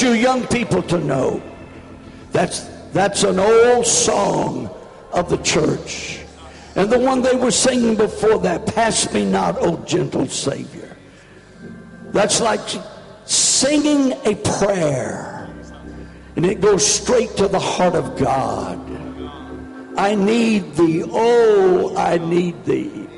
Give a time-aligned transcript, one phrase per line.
[0.00, 1.42] you young people to know
[2.32, 2.60] that's,
[2.92, 4.70] that's an old song
[5.12, 6.20] of the church.
[6.74, 10.94] And the one they were singing before that, Pass Me Not, O Gentle Savior.
[12.12, 12.60] That's like
[13.24, 15.48] singing a prayer.
[16.36, 18.78] And it goes straight to the heart of God.
[19.98, 21.02] I need thee.
[21.06, 23.08] Oh, I need thee.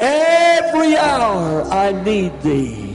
[0.00, 2.89] Every hour I need thee.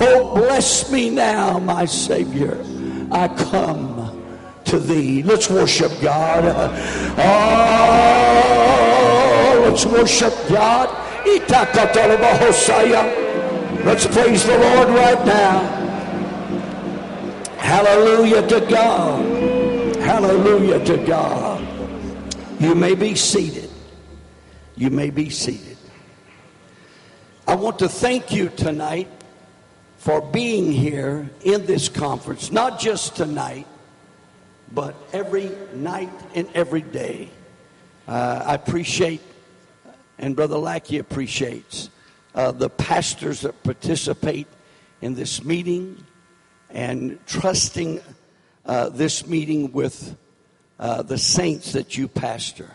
[0.00, 2.58] Oh, bless me now, my Savior.
[3.12, 4.22] I come
[4.64, 5.22] to thee.
[5.22, 6.44] Let's worship God.
[7.18, 7.74] Oh,
[9.68, 10.88] let's worship God.
[13.84, 15.60] Let's praise the Lord right now.
[17.58, 19.96] Hallelujah to God.
[19.96, 21.66] Hallelujah to God.
[22.60, 23.70] You may be seated.
[24.76, 25.76] You may be seated.
[27.46, 29.08] I want to thank you tonight
[30.04, 33.66] for being here in this conference, not just tonight,
[34.70, 37.30] but every night and every day.
[38.06, 39.22] Uh, I appreciate,
[40.18, 41.88] and Brother Lackey appreciates,
[42.34, 44.46] uh, the pastors that participate
[45.00, 46.04] in this meeting
[46.68, 48.02] and trusting
[48.66, 50.18] uh, this meeting with
[50.78, 52.70] uh, the saints that you pastor.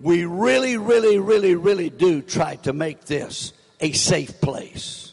[0.00, 5.05] We really, really, really, really do try to make this a safe place.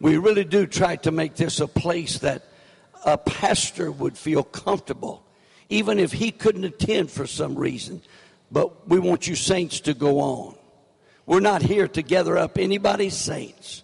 [0.00, 2.42] We really do try to make this a place that
[3.04, 5.24] a pastor would feel comfortable,
[5.68, 8.02] even if he couldn't attend for some reason.
[8.50, 10.54] But we want you saints to go on.
[11.26, 13.82] We're not here to gather up anybody's saints.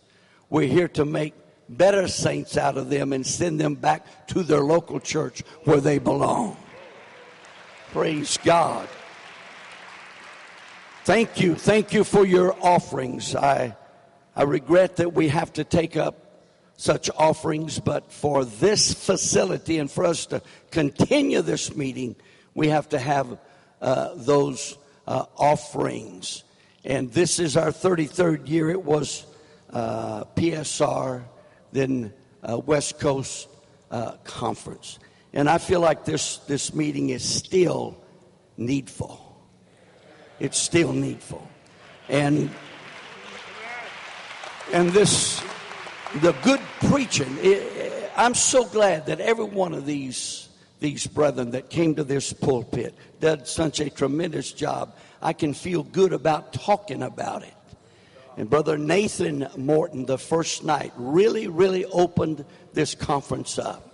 [0.50, 1.34] We're here to make
[1.68, 5.98] better saints out of them and send them back to their local church where they
[5.98, 6.56] belong.
[7.92, 8.88] Praise God.
[11.04, 11.54] Thank you.
[11.54, 13.34] Thank you for your offerings.
[13.34, 13.76] I,
[14.34, 16.30] I regret that we have to take up
[16.76, 22.16] such offerings, but for this facility and for us to continue this meeting,
[22.54, 23.38] we have to have
[23.80, 26.44] uh, those uh, offerings.
[26.84, 28.70] And this is our 33rd year.
[28.70, 29.26] It was
[29.72, 31.24] uh, PSR,
[31.72, 32.12] then
[32.42, 33.48] uh, West Coast
[33.90, 34.98] uh, Conference.
[35.32, 38.02] And I feel like this, this meeting is still
[38.56, 39.26] needful.
[40.38, 41.46] It's still needful.
[42.08, 42.50] And,
[44.72, 45.42] and this,
[46.20, 50.48] the good preaching, it, I'm so glad that every one of these,
[50.78, 54.94] these brethren that came to this pulpit did such a tremendous job.
[55.20, 57.54] I can feel good about talking about it.
[58.36, 63.86] And Brother Nathan Morton, the first night, really, really opened this conference up.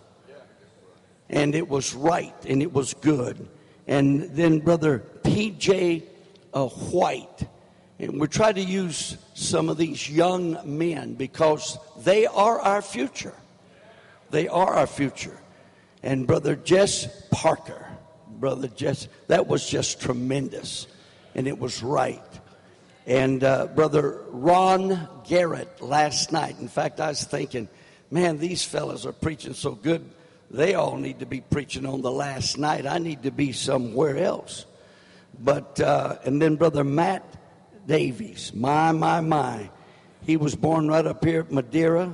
[1.28, 3.48] And it was right and it was good.
[3.88, 6.04] And then Brother P.J.
[6.53, 7.48] Uh, White.
[7.98, 13.34] And we try to use some of these young men because they are our future.
[14.30, 15.38] They are our future.
[16.02, 17.86] And Brother Jess Parker,
[18.28, 20.86] Brother Jess, that was just tremendous.
[21.34, 22.22] And it was right.
[23.06, 27.68] And uh, Brother Ron Garrett last night, in fact, I was thinking,
[28.10, 30.04] man, these fellows are preaching so good.
[30.50, 32.86] They all need to be preaching on the last night.
[32.86, 34.66] I need to be somewhere else.
[35.38, 37.24] But, uh, and then Brother Matt
[37.86, 39.70] Davies, my, my, my.
[40.24, 42.12] He was born right up here at Madera.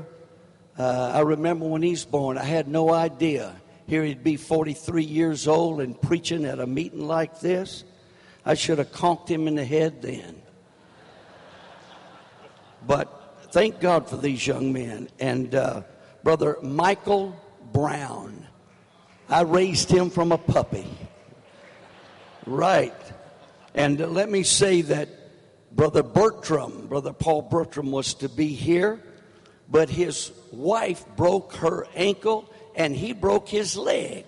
[0.79, 3.55] Uh, I remember when he's born, I had no idea.
[3.87, 7.85] Here he'd be 43 years old and preaching at a meeting like this.
[8.45, 10.43] I should have conked him in the head then.
[12.87, 15.09] But thank God for these young men.
[15.21, 15.83] And uh,
[16.23, 17.37] Brother Michael
[17.73, 18.47] Brown,
[19.29, 20.87] I raised him from a puppy.
[22.47, 22.95] Right.
[23.75, 25.09] And uh, let me say that
[25.75, 29.01] Brother Bertram, Brother Paul Bertram, was to be here,
[29.69, 34.25] but his wife broke her ankle and he broke his leg.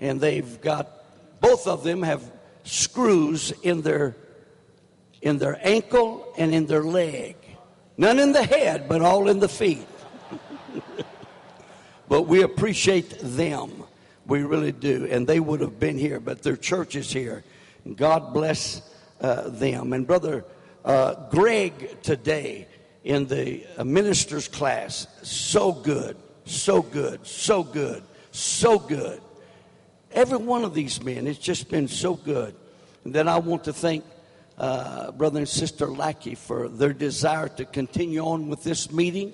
[0.00, 0.90] And they've got,
[1.40, 2.22] both of them have
[2.64, 4.16] screws in their
[5.22, 7.36] in their ankle and in their leg.
[7.96, 9.86] None in the head, but all in the feet.
[12.08, 13.84] but we appreciate them.
[14.26, 15.06] We really do.
[15.10, 17.44] And they would have been here, but their church is here.
[17.96, 18.80] God bless
[19.20, 19.92] them.
[19.92, 20.44] And Brother
[20.84, 22.66] uh, Greg today
[23.04, 29.20] in the uh, minister's class, so good, so good, so good, so good.
[30.12, 32.54] Every one of these men, it's just been so good.
[33.04, 34.04] And then I want to thank
[34.58, 39.32] uh, Brother and Sister Lackey for their desire to continue on with this meeting.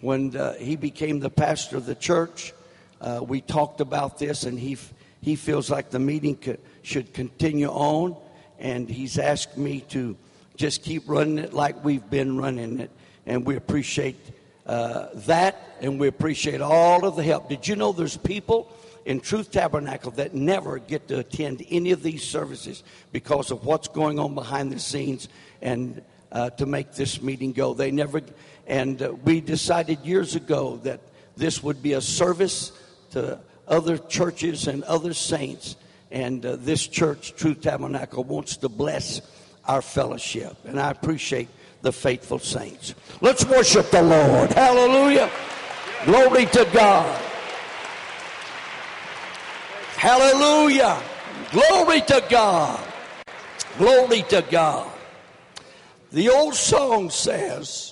[0.00, 2.52] When uh, he became the pastor of the church,
[3.00, 4.76] uh, we talked about this, and he,
[5.20, 6.38] he feels like the meeting
[6.82, 8.16] should continue on.
[8.62, 10.16] And he's asked me to
[10.56, 12.90] just keep running it like we've been running it.
[13.26, 14.16] And we appreciate
[14.64, 17.48] uh, that, and we appreciate all of the help.
[17.48, 18.72] Did you know there's people
[19.04, 23.88] in Truth Tabernacle that never get to attend any of these services because of what's
[23.88, 25.28] going on behind the scenes
[25.60, 26.00] and
[26.30, 27.74] uh, to make this meeting go?
[27.74, 28.20] They never,
[28.68, 31.00] and uh, we decided years ago that
[31.36, 32.70] this would be a service
[33.10, 35.76] to other churches and other saints.
[36.12, 39.22] And uh, this church, Truth Tabernacle, wants to bless
[39.64, 40.56] our fellowship.
[40.64, 41.48] And I appreciate
[41.80, 42.94] the faithful saints.
[43.22, 44.52] Let's worship the Lord.
[44.52, 45.30] Hallelujah.
[46.04, 47.20] Glory to God.
[49.96, 51.02] Hallelujah.
[51.50, 52.84] Glory to God.
[53.78, 54.90] Glory to God.
[56.12, 57.91] The old song says,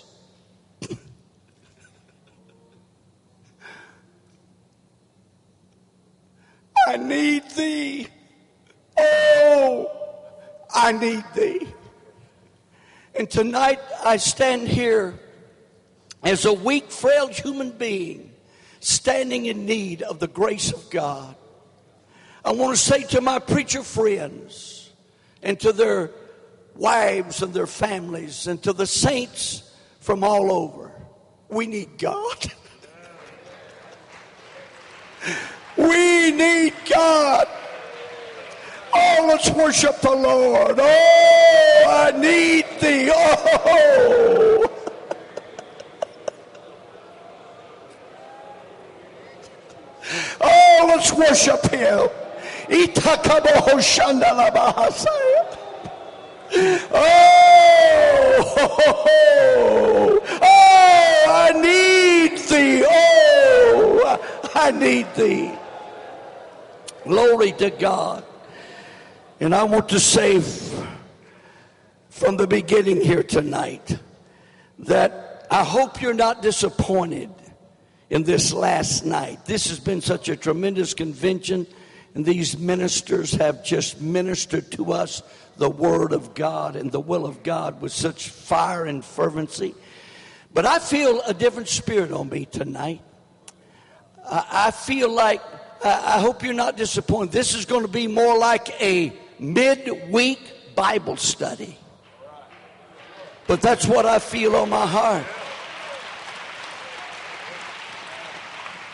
[6.90, 8.08] I need thee.
[8.98, 9.88] Oh,
[10.74, 11.68] I need thee.
[13.14, 15.16] And tonight I stand here
[16.24, 18.32] as a weak, frail human being
[18.80, 21.36] standing in need of the grace of God.
[22.44, 24.90] I want to say to my preacher friends
[25.44, 26.10] and to their
[26.74, 30.90] wives and their families and to the saints from all over,
[31.48, 32.52] we need God.
[35.88, 37.46] we need God.
[38.92, 40.78] Oh, let's worship the Lord.
[40.78, 43.10] Oh, I need thee.
[43.12, 44.66] Oh.
[50.40, 52.08] Oh, let's worship him.
[52.68, 53.00] Oh
[58.56, 62.84] oh, oh, oh, I need thee.
[62.88, 64.18] Oh,
[64.54, 65.59] I need thee.
[67.10, 68.24] Glory to God.
[69.40, 70.40] And I want to say
[72.08, 73.98] from the beginning here tonight
[74.78, 77.28] that I hope you're not disappointed
[78.10, 79.44] in this last night.
[79.44, 81.66] This has been such a tremendous convention,
[82.14, 85.20] and these ministers have just ministered to us
[85.56, 89.74] the Word of God and the will of God with such fire and fervency.
[90.54, 93.00] But I feel a different spirit on me tonight.
[94.30, 95.42] I, feel like,
[95.82, 97.32] I, hope you're not disappointed.
[97.32, 101.76] This is going to be more like a midweek Bible study.
[103.46, 105.24] But that's what I feel on my heart.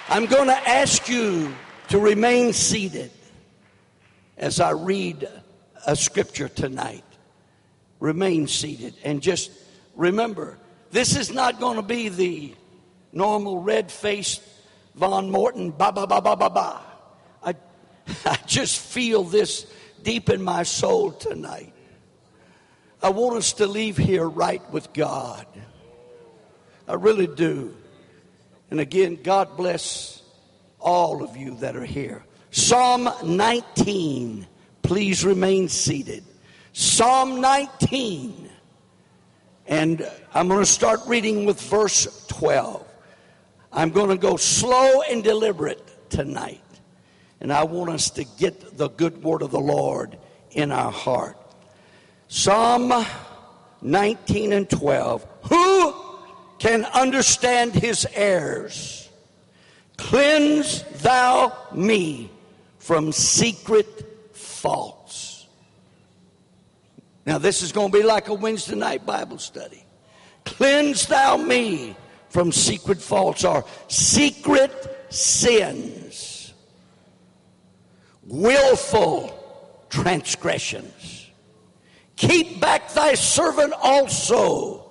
[0.08, 1.52] I'm going to ask you
[1.88, 3.10] to remain seated
[4.36, 5.28] as I read
[5.86, 7.04] a scripture tonight.
[7.98, 9.50] Remain seated and just
[9.96, 10.58] remember
[10.90, 12.54] this is not going to be the
[13.12, 14.42] normal red faced
[14.96, 16.80] Vaughn Morton, ba ba ba ba ba ba.
[17.44, 17.54] I,
[18.24, 19.66] I just feel this
[20.02, 21.72] deep in my soul tonight.
[23.02, 25.46] I want us to leave here right with God.
[26.88, 27.76] I really do.
[28.70, 30.22] And again, God bless
[30.80, 32.24] all of you that are here.
[32.50, 34.46] Psalm 19.
[34.82, 36.24] Please remain seated.
[36.72, 38.50] Psalm 19.
[39.66, 42.85] And I'm going to start reading with verse 12.
[43.76, 46.62] I'm going to go slow and deliberate tonight.
[47.42, 50.16] And I want us to get the good word of the Lord
[50.50, 51.36] in our heart.
[52.28, 53.04] Psalm
[53.82, 55.26] 19 and 12.
[55.50, 55.94] Who
[56.58, 59.10] can understand his errors?
[59.98, 62.30] Cleanse thou me
[62.78, 65.46] from secret faults.
[67.26, 69.84] Now, this is going to be like a Wednesday night Bible study.
[70.46, 71.94] Cleanse thou me
[72.36, 74.70] from secret faults or secret
[75.08, 76.52] sins,
[78.26, 79.32] willful
[79.88, 81.30] transgressions.
[82.16, 84.84] Keep back thy servant also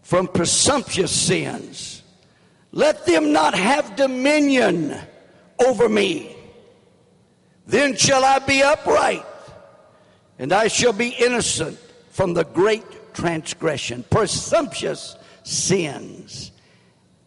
[0.00, 2.02] from presumptuous sins.
[2.72, 4.96] Let them not have dominion
[5.66, 6.34] over me.
[7.66, 9.26] Then shall I be upright,
[10.38, 14.02] and I shall be innocent from the great transgression.
[14.08, 16.50] Presumptuous sins,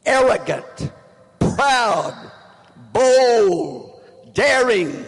[0.05, 0.91] arrogant,
[1.39, 2.31] proud,
[2.91, 4.01] bold,
[4.33, 5.05] daring,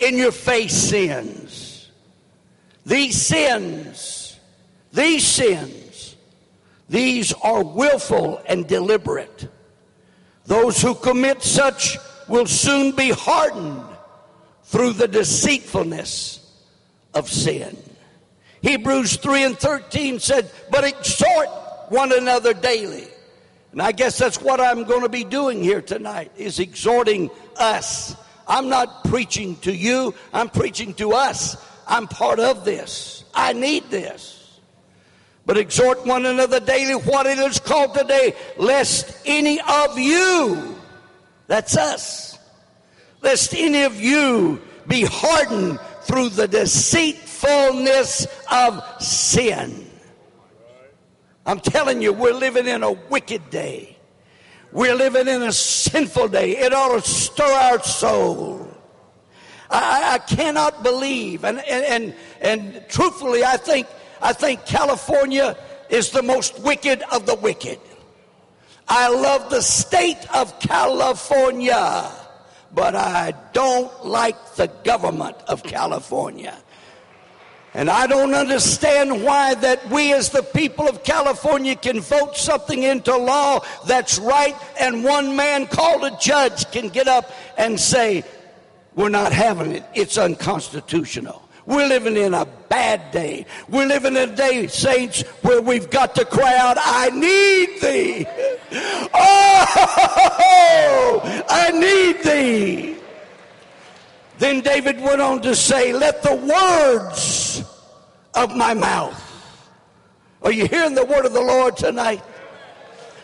[0.00, 1.90] in your face sins.
[2.84, 4.38] These sins,
[4.92, 6.16] these sins,
[6.88, 9.48] these are willful and deliberate.
[10.46, 11.98] Those who commit such
[12.28, 13.84] will soon be hardened
[14.64, 16.40] through the deceitfulness
[17.14, 17.76] of sin.
[18.62, 21.48] Hebrews 3 and 13 said, But exhort
[21.90, 23.08] one another daily.
[23.72, 28.16] And I guess that's what I'm going to be doing here tonight, is exhorting us.
[28.46, 31.56] I'm not preaching to you, I'm preaching to us.
[31.86, 33.24] I'm part of this.
[33.34, 34.60] I need this.
[35.46, 40.76] But exhort one another daily, what it is called today, lest any of you,
[41.46, 42.38] that's us,
[43.22, 49.87] lest any of you be hardened through the deceitfulness of sin.
[51.48, 53.96] I'm telling you, we're living in a wicked day.
[54.70, 56.58] We're living in a sinful day.
[56.58, 58.68] It ought to stir our soul.
[59.70, 63.86] I, I cannot believe, and, and, and, and truthfully, I think,
[64.20, 65.56] I think California
[65.88, 67.80] is the most wicked of the wicked.
[68.86, 72.12] I love the state of California,
[72.74, 76.58] but I don't like the government of California.
[77.74, 82.82] And I don't understand why that we as the people of California can vote something
[82.82, 88.24] into law that's right and one man called a judge can get up and say,
[88.94, 89.84] we're not having it.
[89.94, 91.42] It's unconstitutional.
[91.66, 93.44] We're living in a bad day.
[93.68, 98.26] We're living in a day, saints, where we've got to cry out, I need thee.
[99.20, 102.97] Oh, I need thee.
[104.38, 107.64] Then David went on to say, Let the words
[108.34, 109.24] of my mouth.
[110.42, 112.22] Are you hearing the word of the Lord tonight?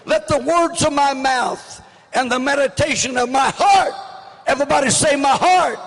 [0.05, 3.95] Let the words of my mouth and the meditation of my heart.
[4.47, 5.79] Everybody say, My heart.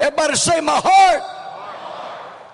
[0.00, 1.22] Everybody say, My heart.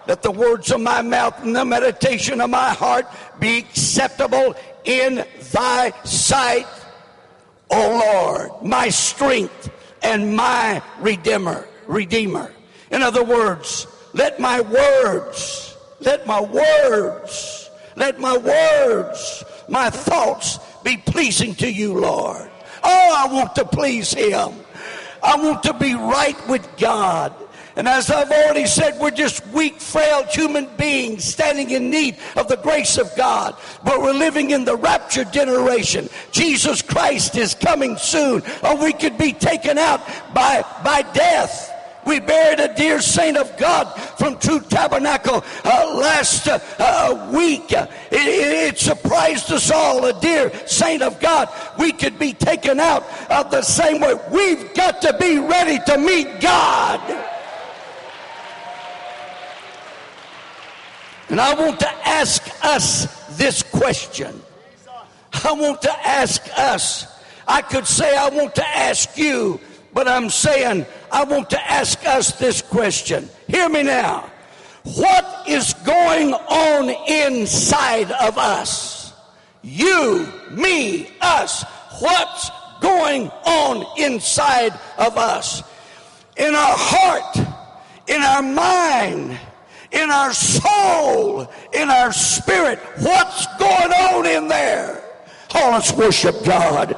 [0.06, 3.06] Let the words of my mouth and the meditation of my heart
[3.38, 4.54] be acceptable
[4.86, 5.22] in
[5.52, 6.66] thy sight,
[7.70, 9.70] O Lord, my strength
[10.02, 12.52] and my redeemer, redeemer.
[12.90, 20.96] In other words, let my words, let my words, let my words, my thoughts be
[20.96, 22.50] pleasing to you, Lord.
[22.82, 24.52] Oh, I want to please him.
[25.22, 27.34] I want to be right with God.
[27.78, 32.48] And as I've already said, we're just weak, frail human beings standing in need of
[32.48, 33.54] the grace of God.
[33.84, 36.08] But we're living in the rapture generation.
[36.32, 40.04] Jesus Christ is coming soon, or we could be taken out
[40.34, 41.72] by, by death.
[42.04, 43.84] We buried a dear saint of God
[44.18, 47.70] from Truth Tabernacle uh, last uh, uh, week.
[47.70, 50.04] It, it, surprised us all.
[50.04, 51.48] A dear saint of God.
[51.78, 54.14] We could be taken out of the same way.
[54.32, 57.36] We've got to be ready to meet God.
[61.28, 64.40] And I want to ask us this question.
[65.44, 67.06] I want to ask us.
[67.46, 69.60] I could say, I want to ask you,
[69.92, 73.28] but I'm saying, I want to ask us this question.
[73.46, 74.30] Hear me now.
[74.84, 79.12] What is going on inside of us?
[79.62, 81.62] You, me, us.
[82.00, 85.62] What's going on inside of us?
[86.36, 87.36] In our heart,
[88.06, 89.38] in our mind,
[89.92, 92.78] in our soul, in our spirit.
[92.98, 95.02] What's going on in there?
[95.54, 96.94] Oh, let's worship God.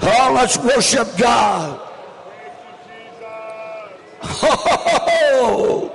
[0.00, 1.88] Oh, let's worship God.
[4.24, 5.92] Oh,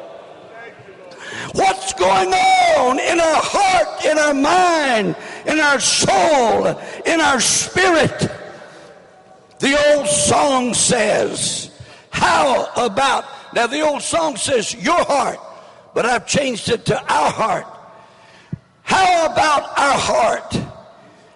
[1.54, 5.16] what's going on in our heart, in our mind,
[5.46, 6.68] in our soul,
[7.06, 8.30] in our spirit?
[9.60, 11.72] The old song says,
[12.12, 15.40] How about, now the old song says, Your heart
[15.98, 17.66] but I've changed it to our heart.
[18.84, 20.54] How about our heart?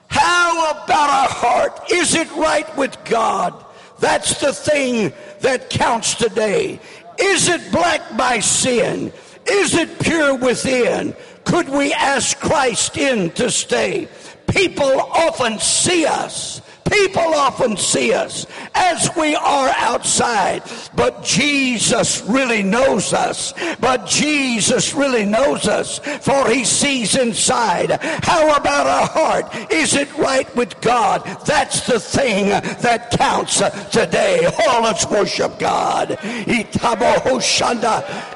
[0.06, 1.92] How about our heart?
[1.92, 3.56] Is it right with God?
[3.98, 6.80] That's the thing that counts today.
[7.18, 9.12] Is it black by sin?
[9.48, 11.16] Is it pure within?
[11.44, 14.08] Could we ask Christ in to stay?
[14.46, 18.46] People often see us People often see us
[18.76, 20.62] as we are outside,
[20.94, 23.54] but Jesus really knows us.
[23.80, 27.92] But Jesus really knows us, for he sees inside.
[28.24, 29.72] How about our heart?
[29.72, 31.24] Is it right with God?
[31.46, 33.58] That's the thing that counts
[33.90, 34.42] today.
[34.44, 36.18] Oh, let's worship God.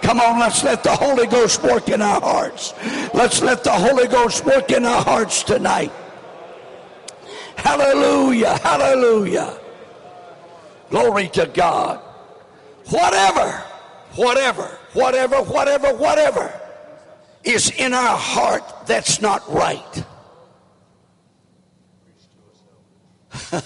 [0.01, 2.73] Come on, let's let the Holy Ghost work in our hearts.
[3.13, 5.91] Let's let the Holy Ghost work in our hearts tonight.
[7.65, 8.59] Hallelujah.
[8.59, 9.59] Hallelujah.
[10.91, 11.99] Glory to God.
[12.89, 13.63] Whatever,
[14.13, 16.61] whatever, whatever, whatever, whatever
[17.43, 20.03] is in our heart that's not right.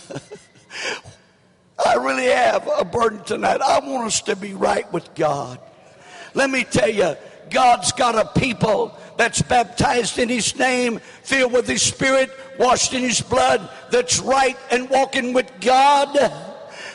[1.85, 3.59] I really have a burden tonight.
[3.61, 5.59] I want us to be right with God.
[6.33, 7.17] Let me tell you,
[7.49, 13.01] God's got a people that's baptized in His name, filled with His Spirit, washed in
[13.01, 16.17] His blood, that's right and walking with God.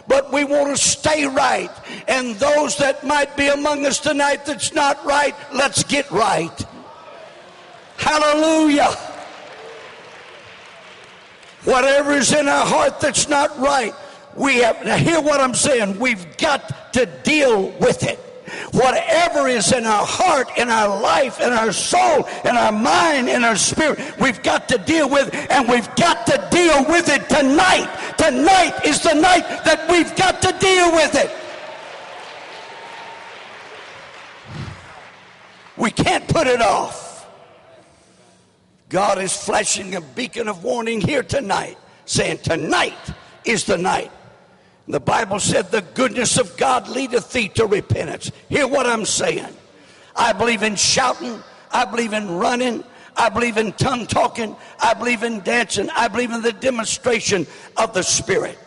[0.08, 1.70] But we want to stay right.
[2.08, 6.66] And those that might be among us tonight that's not right, let's get right.
[7.98, 8.96] Hallelujah.
[11.64, 13.92] Whatever is in our heart that's not right,
[14.34, 18.23] we have, now hear what I'm saying, we've got to deal with it.
[18.72, 23.44] Whatever is in our heart, in our life, in our soul, in our mind, in
[23.44, 27.88] our spirit, we've got to deal with, and we've got to deal with it tonight.
[28.18, 31.30] Tonight is the night that we've got to deal with it.
[35.76, 37.26] We can't put it off.
[38.88, 42.94] God is flashing a beacon of warning here tonight, saying, Tonight
[43.44, 44.10] is the night.
[44.86, 48.30] The Bible said, The goodness of God leadeth thee to repentance.
[48.48, 49.54] Hear what I'm saying.
[50.16, 52.84] I believe in shouting, I believe in running,
[53.16, 57.94] I believe in tongue talking, I believe in dancing, I believe in the demonstration of
[57.94, 58.58] the Spirit.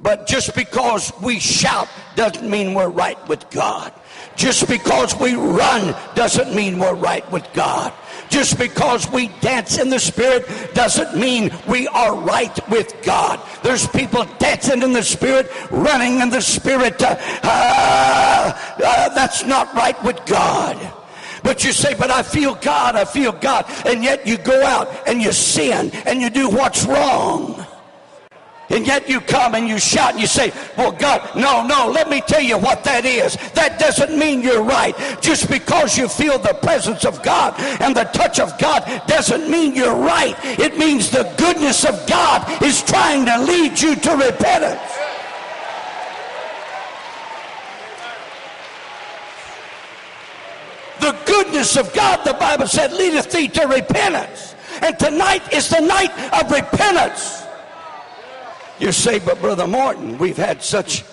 [0.00, 3.92] But just because we shout doesn't mean we're right with God.
[4.36, 7.92] Just because we run doesn't mean we're right with God.
[8.28, 13.40] Just because we dance in the Spirit doesn't mean we are right with God.
[13.62, 17.00] There's people dancing in the Spirit, running in the Spirit.
[17.02, 20.76] Uh, uh, uh, that's not right with God.
[21.42, 23.66] But you say, but I feel God, I feel God.
[23.84, 27.64] And yet you go out and you sin and you do what's wrong.
[28.74, 32.10] And yet you come and you shout and you say, Well, God, no, no, let
[32.10, 33.36] me tell you what that is.
[33.54, 34.96] That doesn't mean you're right.
[35.20, 39.76] Just because you feel the presence of God and the touch of God doesn't mean
[39.76, 40.34] you're right.
[40.58, 44.80] It means the goodness of God is trying to lead you to repentance.
[50.98, 54.56] The goodness of God, the Bible said, leadeth thee to repentance.
[54.82, 57.43] And tonight is the night of repentance.
[58.78, 61.04] You say, but Brother Morton, we've had such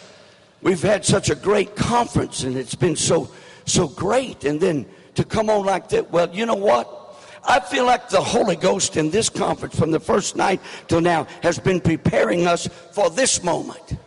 [0.64, 3.30] we've had such a great conference and it's been so
[3.66, 4.46] so great.
[4.46, 6.98] And then to come on like that, well, you know what?
[7.44, 11.28] I feel like the Holy Ghost in this conference from the first night till now
[11.44, 13.98] has been preparing us for this moment.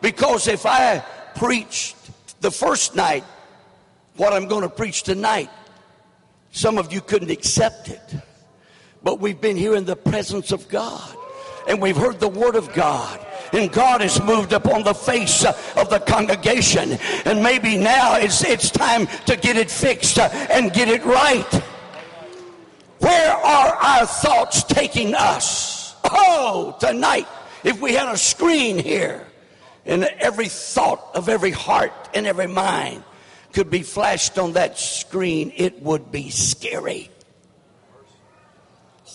[0.00, 1.02] Because if I
[1.34, 1.96] preached
[2.40, 3.24] the first night
[4.16, 5.50] what I'm going to preach tonight,
[6.52, 8.14] some of you couldn't accept it.
[9.02, 11.16] But we've been here in the presence of God
[11.68, 15.90] and we've heard the word of God and God has moved upon the face of
[15.90, 16.98] the congregation.
[17.24, 21.62] And maybe now it's, it's time to get it fixed and get it right.
[22.98, 25.96] Where are our thoughts taking us?
[26.04, 27.26] Oh, tonight,
[27.64, 29.26] if we had a screen here
[29.86, 33.02] and every thought of every heart and every mind
[33.52, 37.10] could be flashed on that screen, it would be scary.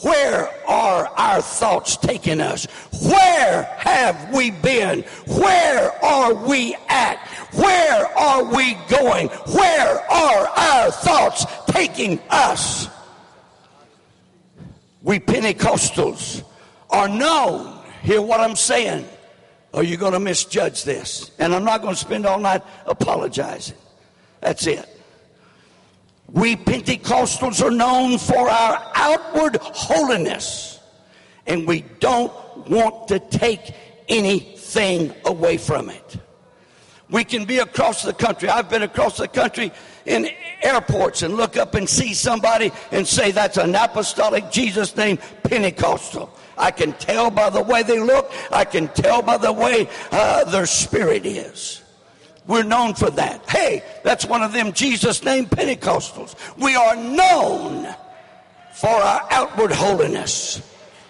[0.02, 2.66] Where are our thoughts taking us?
[3.04, 5.02] Where have we been?
[5.28, 7.18] Where are we at?
[7.54, 9.28] Where are we going?
[9.28, 12.90] Where are our thoughts taking us?
[15.02, 16.44] We Pentecostals
[16.90, 17.80] are known.
[18.02, 19.08] Hear what I'm saying?
[19.74, 21.32] Are you going to misjudge this?
[21.38, 23.78] And I'm not going to spend all night apologizing.
[24.42, 24.95] That's it.
[26.32, 30.80] We Pentecostals are known for our outward holiness,
[31.46, 32.34] and we don't
[32.70, 33.74] want to take
[34.10, 36.18] anything away from it.
[37.10, 38.50] We can be across the country.
[38.50, 39.72] I've been across the country
[40.06, 40.28] in
[40.64, 46.36] airports and look up and see somebody and say that's an apostolic Jesus name Pentecostal.
[46.58, 48.32] I can tell by the way they look.
[48.52, 51.84] I can tell by the way uh, their spirit is.
[52.48, 53.50] We're known for that.
[53.50, 56.36] Hey, that's one of them Jesus name Pentecostals.
[56.58, 57.94] We are known
[58.74, 60.62] for our outward holiness.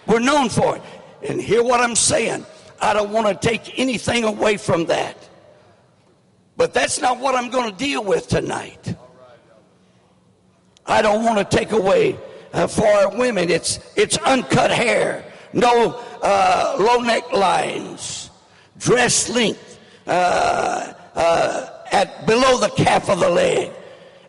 [0.06, 0.82] We're known for it.
[1.28, 2.46] And hear what I'm saying.
[2.80, 5.16] I don't want to take anything away from that.
[6.56, 8.94] But that's not what I'm going to deal with tonight.
[10.86, 12.16] I don't want to take away
[12.52, 13.50] uh, for our women.
[13.50, 18.30] It's it's uncut hair, no uh, low neck lines,
[18.78, 23.72] dress length, uh, uh, at below the calf of the leg.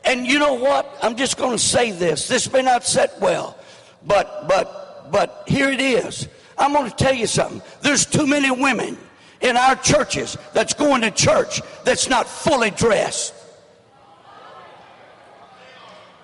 [0.04, 0.98] And you know what?
[1.04, 2.28] I'm just going to say this.
[2.28, 3.58] This may not set well,
[4.06, 6.28] but but but here it is.
[6.58, 7.62] I'm going to tell you something.
[7.82, 8.98] There's too many women
[9.42, 13.34] in our churches that's going to church that's not fully dressed.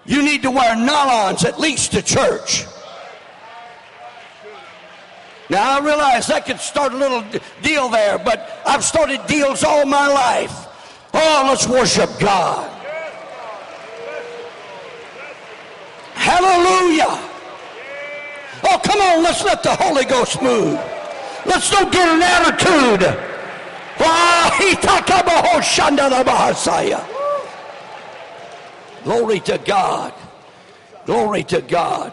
[0.06, 2.66] You need to wear nylons at least to church.
[5.54, 7.24] Now, I realize I could start a little
[7.62, 10.66] deal there, but I've started deals all my life.
[11.14, 12.68] Oh, let's worship God.
[16.16, 17.20] Hallelujah.
[18.64, 20.74] Oh, come on, let's let the Holy Ghost move.
[21.46, 23.04] Let's don't get an attitude.
[29.04, 30.14] Glory to God.
[31.06, 32.12] Glory to God.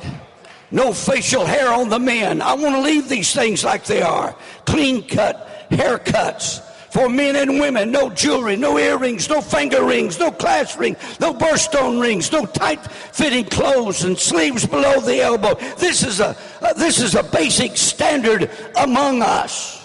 [0.71, 2.41] No facial hair on the men.
[2.41, 4.37] I want to leave these things like they are.
[4.65, 7.91] Clean cut haircuts for men and women.
[7.91, 12.85] No jewelry, no earrings, no finger rings, no class ring, no birthstone rings, no tight
[12.91, 15.55] fitting clothes and sleeves below the elbow.
[15.77, 19.79] This is a uh, this is a basic standard among us.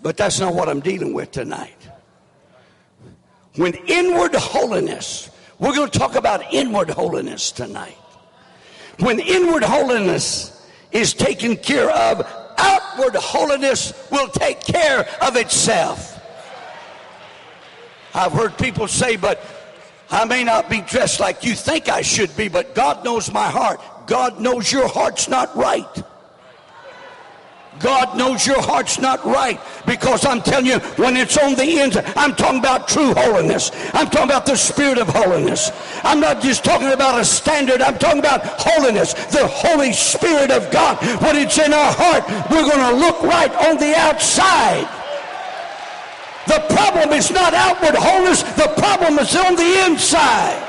[0.00, 1.74] But that's not what I'm dealing with tonight.
[3.56, 7.96] When inward holiness, we're going to talk about inward holiness tonight.
[9.00, 12.26] When inward holiness is taken care of,
[12.58, 16.14] outward holiness will take care of itself.
[18.14, 19.42] I've heard people say, but
[20.10, 23.48] I may not be dressed like you think I should be, but God knows my
[23.48, 23.80] heart.
[24.06, 26.02] God knows your heart's not right.
[27.78, 32.04] God knows your heart's not right because I'm telling you, when it's on the inside,
[32.16, 33.70] I'm talking about true holiness.
[33.94, 35.70] I'm talking about the spirit of holiness.
[36.02, 40.70] I'm not just talking about a standard, I'm talking about holiness, the Holy Spirit of
[40.70, 40.98] God.
[41.22, 44.88] When it's in our heart, we're going to look right on the outside.
[46.46, 50.64] The problem is not outward holiness, the problem is on the inside.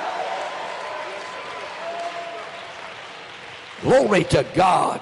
[3.82, 5.00] Glory to God.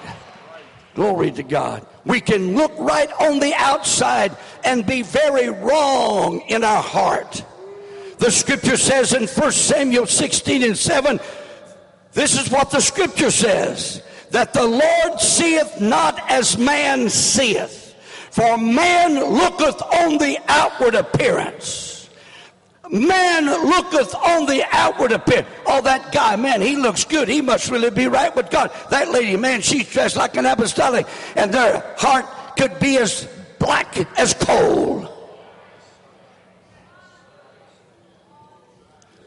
[0.94, 1.86] Glory to God.
[2.08, 7.44] We can look right on the outside and be very wrong in our heart.
[8.18, 11.20] The scripture says in 1 Samuel 16 and 7,
[12.14, 17.96] this is what the scripture says that the Lord seeth not as man seeth,
[18.32, 21.87] for man looketh on the outward appearance
[22.90, 25.48] Man looketh on the outward appearance.
[25.66, 27.28] Oh, that guy, man, he looks good.
[27.28, 28.72] He must really be right with God.
[28.90, 32.26] That lady, man, she's dressed like an apostolic, and their heart
[32.58, 33.28] could be as
[33.60, 35.14] black as coal.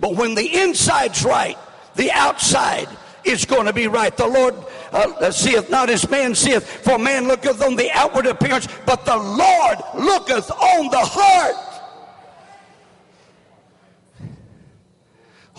[0.00, 1.58] But when the inside's right,
[1.96, 2.88] the outside
[3.24, 4.16] is going to be right.
[4.16, 4.54] The Lord
[4.92, 9.16] uh, seeth not as man seeth, for man looketh on the outward appearance, but the
[9.16, 11.69] Lord looketh on the heart.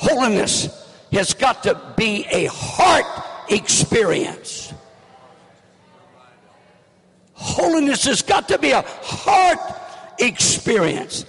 [0.01, 0.67] Holiness
[1.11, 3.05] has got to be a heart
[3.49, 4.73] experience.
[7.33, 9.59] Holiness has got to be a heart
[10.17, 11.25] experience.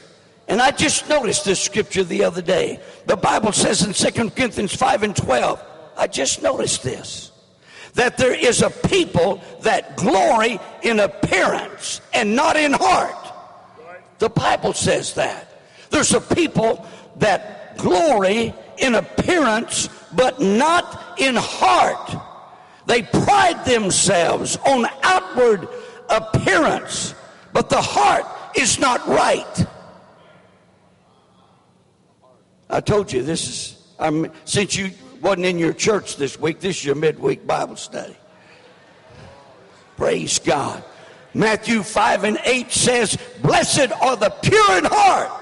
[0.49, 2.81] And I just noticed this scripture the other day.
[3.05, 5.63] The Bible says in 2 Corinthians 5 and 12,
[5.99, 7.31] I just noticed this
[7.93, 13.35] that there is a people that glory in appearance and not in heart.
[14.19, 15.61] The Bible says that.
[15.91, 22.15] There's a people that glory in appearance, but not in heart.
[22.87, 25.69] They pride themselves on outward
[26.09, 27.15] appearance,
[27.53, 29.67] but the heart is not right.
[32.69, 36.79] I told you this is, I'm, since you wasn't in your church this week, this
[36.79, 38.17] is your midweek Bible study.
[39.97, 40.83] Praise God.
[41.35, 45.42] Matthew 5 and 8 says, Blessed are the pure in heart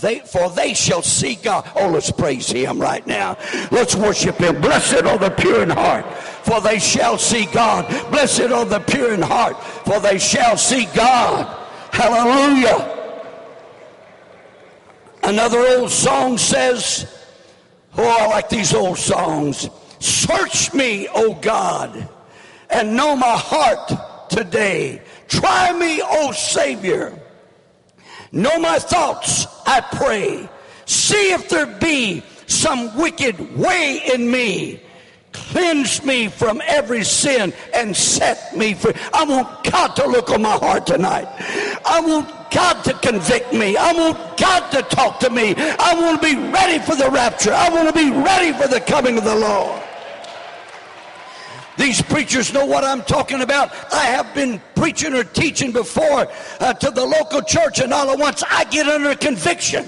[0.00, 1.70] they, for they shall see God.
[1.76, 3.36] Oh, let's praise Him right now.
[3.70, 4.60] Let's worship Him.
[4.60, 7.88] Blessed are the pure in heart, for they shall see God.
[8.10, 11.46] Blessed are the pure in heart, for they shall see God.
[11.92, 12.92] Hallelujah.
[15.22, 17.12] Another old song says,
[17.98, 19.70] Oh, I like these old songs.
[19.98, 22.08] Search me, O God,
[22.68, 25.02] and know my heart today.
[25.28, 27.18] Try me, O Savior
[28.32, 30.48] Know my thoughts, I pray.
[30.86, 34.80] See if there be some wicked way in me.
[35.32, 38.94] Cleanse me from every sin and set me free.
[39.12, 41.26] I want God to look on my heart tonight.
[41.84, 43.76] I want God to convict me.
[43.76, 45.54] I want God to talk to me.
[45.56, 47.52] I want to be ready for the rapture.
[47.52, 49.82] I want to be ready for the coming of the Lord.
[51.78, 53.70] These preachers know what I'm talking about.
[53.92, 56.28] I have been preaching or teaching before
[56.60, 59.86] uh, to the local church, and all at once I get under conviction.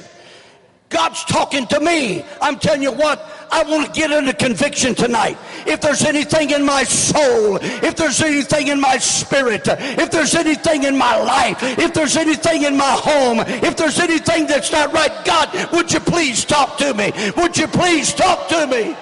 [0.90, 2.24] God's talking to me.
[2.40, 5.36] I'm telling you what, I want to get under conviction tonight.
[5.66, 10.84] If there's anything in my soul, if there's anything in my spirit, if there's anything
[10.84, 15.12] in my life, if there's anything in my home, if there's anything that's not right,
[15.26, 17.12] God, would you please talk to me?
[17.36, 18.96] Would you please talk to me?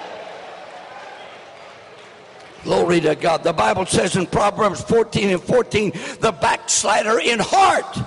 [2.67, 3.45] Glory to God.
[3.45, 7.97] The Bible says in Proverbs 14 and 14, the backslider in heart.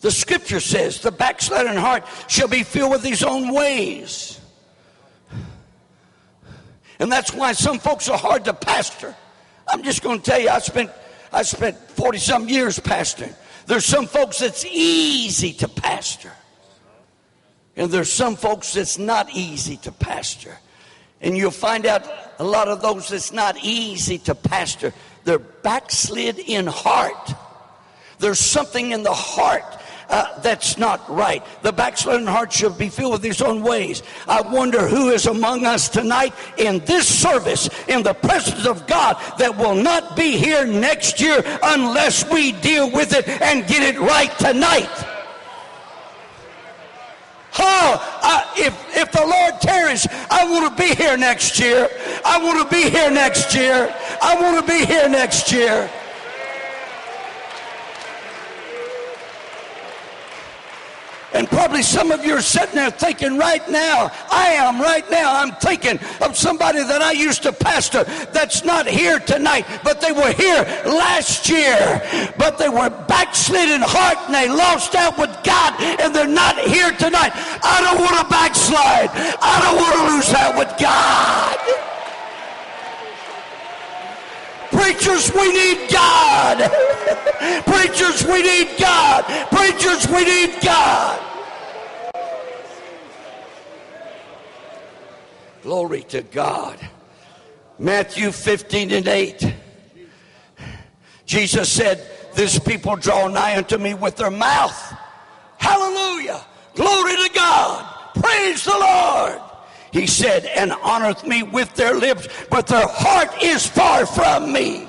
[0.00, 4.38] The scripture says the backslider in heart shall be filled with his own ways.
[6.98, 9.16] And that's why some folks are hard to pastor.
[9.66, 10.90] I'm just going to tell you, I spent,
[11.32, 13.34] I spent 40 some years pastoring.
[13.64, 16.32] There's some folks that's easy to pastor.
[17.74, 20.58] And there's some folks that's not easy to pastor.
[21.22, 22.06] And you'll find out
[22.38, 24.92] a lot of those that's not easy to pastor,
[25.24, 27.34] they're backslid in heart.
[28.18, 29.64] There's something in the heart
[30.08, 31.42] uh, that's not right.
[31.62, 34.02] The backslidden heart should be filled with his own ways.
[34.28, 39.16] I wonder who is among us tonight in this service, in the presence of God,
[39.38, 43.98] that will not be here next year unless we deal with it and get it
[43.98, 44.90] right tonight.
[47.58, 51.88] Oh, uh, if, if the Lord tarries, I want to be here next year.
[52.24, 53.94] I want to be here next year.
[54.22, 55.90] I want to be here next year.
[61.34, 65.34] And probably some of you are sitting there thinking right now, I am right now,
[65.40, 70.12] I'm thinking of somebody that I used to pastor that's not here tonight, but they
[70.12, 75.30] were here last year, but they were backslid in heart and they lost out with
[75.42, 77.32] God and they're not here tonight.
[77.34, 79.10] I don't want to backslide.
[79.40, 81.91] I don't want to lose out with God.
[84.92, 86.70] Preachers, we need God.
[87.64, 89.24] Preachers, we need God.
[89.48, 91.18] Preachers, we need God.
[95.62, 96.78] Glory to God.
[97.78, 99.54] Matthew 15 and 8.
[101.24, 104.94] Jesus said, This people draw nigh unto me with their mouth.
[105.56, 106.44] Hallelujah.
[106.74, 108.12] Glory to God.
[108.14, 109.40] Praise the Lord.
[109.92, 114.88] He said, and honoreth me with their lips, but their heart is far from me.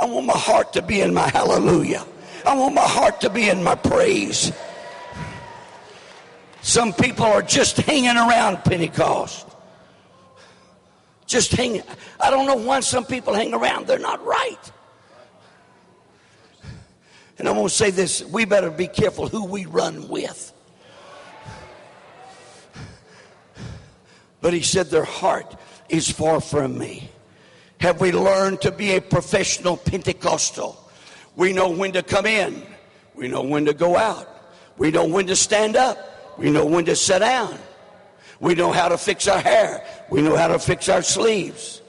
[0.00, 2.06] I want my heart to be in my hallelujah.
[2.46, 4.52] I want my heart to be in my praise.
[6.62, 9.48] Some people are just hanging around Pentecost.
[11.26, 11.82] Just hanging.
[12.20, 13.88] I don't know why some people hang around.
[13.88, 14.72] They're not right.
[17.38, 20.52] And I'm going to say this we better be careful who we run with.
[24.40, 25.56] But he said, Their heart
[25.88, 27.10] is far from me.
[27.80, 30.78] Have we learned to be a professional Pentecostal?
[31.36, 32.62] We know when to come in,
[33.14, 34.28] we know when to go out,
[34.76, 37.56] we know when to stand up, we know when to sit down,
[38.40, 41.82] we know how to fix our hair, we know how to fix our sleeves.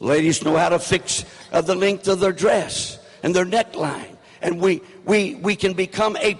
[0.00, 4.16] Ladies know how to fix uh, the length of their dress and their neckline.
[4.42, 6.36] And we, we, we can become a,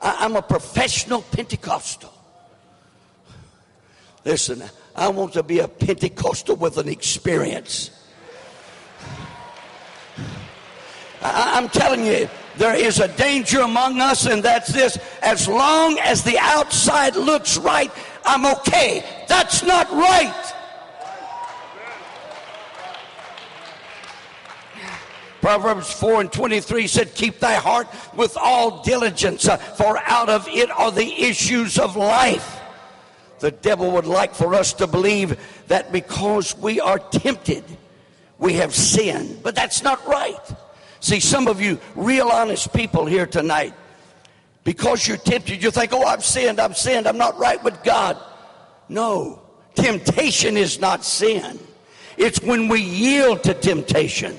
[0.00, 2.12] I'm a professional Pentecostal.
[4.24, 4.62] Listen,
[4.94, 7.90] I want to be a Pentecostal with an experience.
[11.22, 14.98] I, I'm telling you, there is a danger among us, and that's this.
[15.22, 17.90] As long as the outside looks right,
[18.24, 19.04] I'm okay.
[19.28, 20.54] That's not right.
[25.40, 30.46] Proverbs 4 and 23 said, Keep thy heart with all diligence, uh, for out of
[30.48, 32.59] it are the issues of life.
[33.40, 37.64] The devil would like for us to believe that because we are tempted,
[38.38, 39.42] we have sinned.
[39.42, 40.38] But that's not right.
[41.00, 43.72] See, some of you real honest people here tonight,
[44.62, 48.18] because you're tempted, you think, oh, I've sinned, I've sinned, I'm not right with God.
[48.90, 49.40] No,
[49.74, 51.58] temptation is not sin.
[52.18, 54.36] It's when we yield to temptation.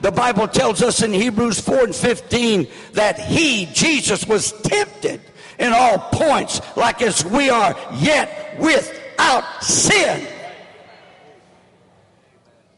[0.00, 5.20] The Bible tells us in Hebrews 4 and 15 that He, Jesus, was tempted
[5.62, 10.26] in all points, like as we are, yet without sin.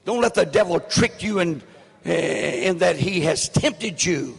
[0.04, 1.62] Don't let the devil trick you in,
[2.04, 4.38] eh, in that he has tempted you,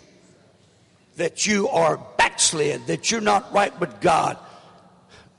[1.15, 4.37] that you are backslid, that you're not right with God.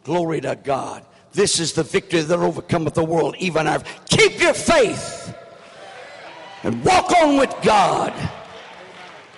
[0.03, 1.07] Glory to God.
[1.33, 3.83] This is the victory that overcometh the world, even our.
[4.09, 5.33] Keep your faith
[6.65, 8.13] and walk on with God.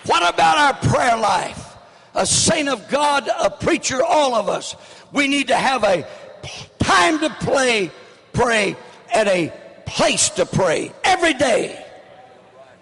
[0.07, 1.68] What about our prayer life?
[2.15, 4.77] A saint of God, a preacher, all of us.
[5.13, 6.07] We need to have a
[6.79, 7.91] time to play,
[8.33, 8.77] pray,
[9.15, 9.53] and a
[9.87, 11.85] place to pray every day.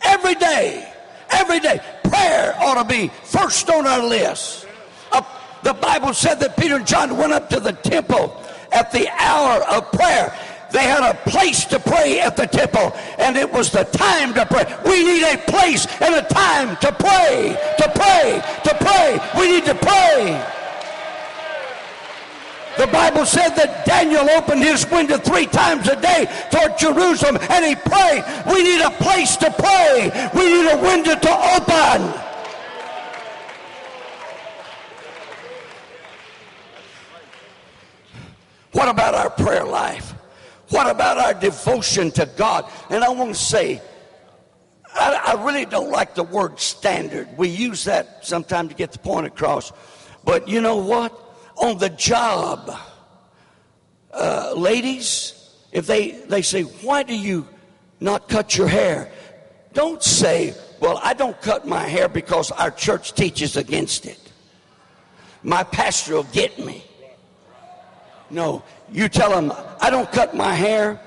[0.03, 0.93] Every day.
[1.31, 1.81] Every day.
[2.05, 4.67] Prayer ought to be first on our list.
[5.13, 5.23] Uh,
[5.63, 8.41] the Bible said that Peter and John went up to the temple
[8.73, 10.37] at the hour of prayer.
[10.77, 14.45] They had a place to pray at the temple, and it was the time to
[14.45, 14.67] pray.
[14.85, 19.19] We need a place and a time to pray, to pray, to pray.
[19.41, 20.37] We need to pray.
[22.77, 27.65] The Bible said that Daniel opened his window three times a day toward Jerusalem and
[27.65, 28.23] he prayed.
[28.45, 30.11] We need a place to pray.
[30.35, 32.13] We need a window to open.
[38.73, 40.16] What about our prayer life?
[40.77, 42.71] What about our devotion to God?
[42.91, 43.81] And I want to say,
[44.95, 47.29] I, I really don't like the word standard.
[47.39, 49.73] We use that sometimes to get the point across.
[50.23, 51.19] But you know what?
[51.57, 52.71] On the job,
[54.13, 57.49] uh, ladies, if they, they say, Why do you
[57.99, 59.11] not cut your hair?
[59.73, 64.21] Don't say, Well, I don't cut my hair because our church teaches against it.
[65.43, 66.86] My pastor will get me.
[68.31, 68.63] No,
[68.93, 71.01] you tell them, I don't cut my hair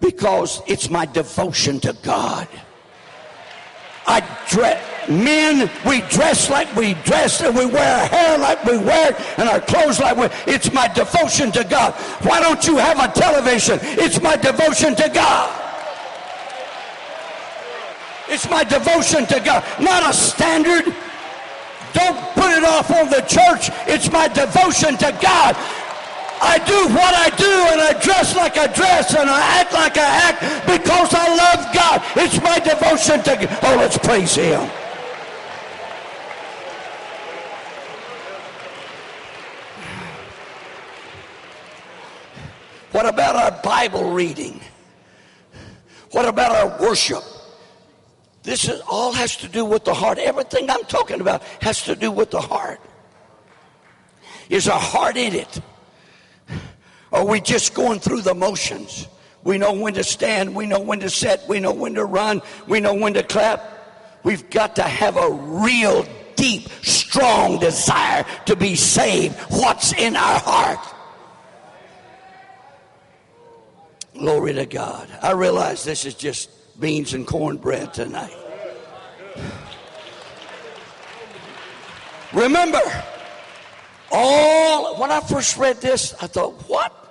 [0.00, 2.48] because it's my devotion to God.
[4.06, 4.90] I dress.
[5.08, 9.38] Men, we dress like we dress, and we wear our hair like we wear it,
[9.38, 10.28] and our clothes like we.
[10.50, 11.92] It's my devotion to God.
[12.22, 13.78] Why don't you have a television?
[13.82, 15.60] It's my devotion to God.
[18.28, 20.94] It's my devotion to God, not a standard.
[21.92, 23.70] Don't put it off on the church.
[23.86, 25.54] It's my devotion to God.
[26.40, 29.96] I do what I do and I dress like I dress and I act like
[29.96, 32.02] I act because I love God.
[32.16, 33.58] It's my devotion to God.
[33.62, 34.68] Oh, let's praise Him.
[42.92, 44.60] What about our Bible reading?
[46.12, 47.24] What about our worship?
[48.44, 50.18] This is, all has to do with the heart.
[50.18, 52.80] Everything I'm talking about has to do with the heart.
[54.48, 55.60] Is our heart in it?
[57.14, 59.06] Are we just going through the motions?
[59.44, 62.42] We know when to stand, we know when to sit, we know when to run,
[62.66, 63.62] we know when to clap.
[64.24, 69.36] We've got to have a real deep, strong desire to be saved.
[69.50, 70.84] What's in our heart?
[74.14, 75.08] Glory to God.
[75.22, 76.50] I realize this is just
[76.80, 78.34] beans and cornbread tonight.
[82.32, 82.80] Remember,
[84.10, 87.03] all when I first read this, I thought, what?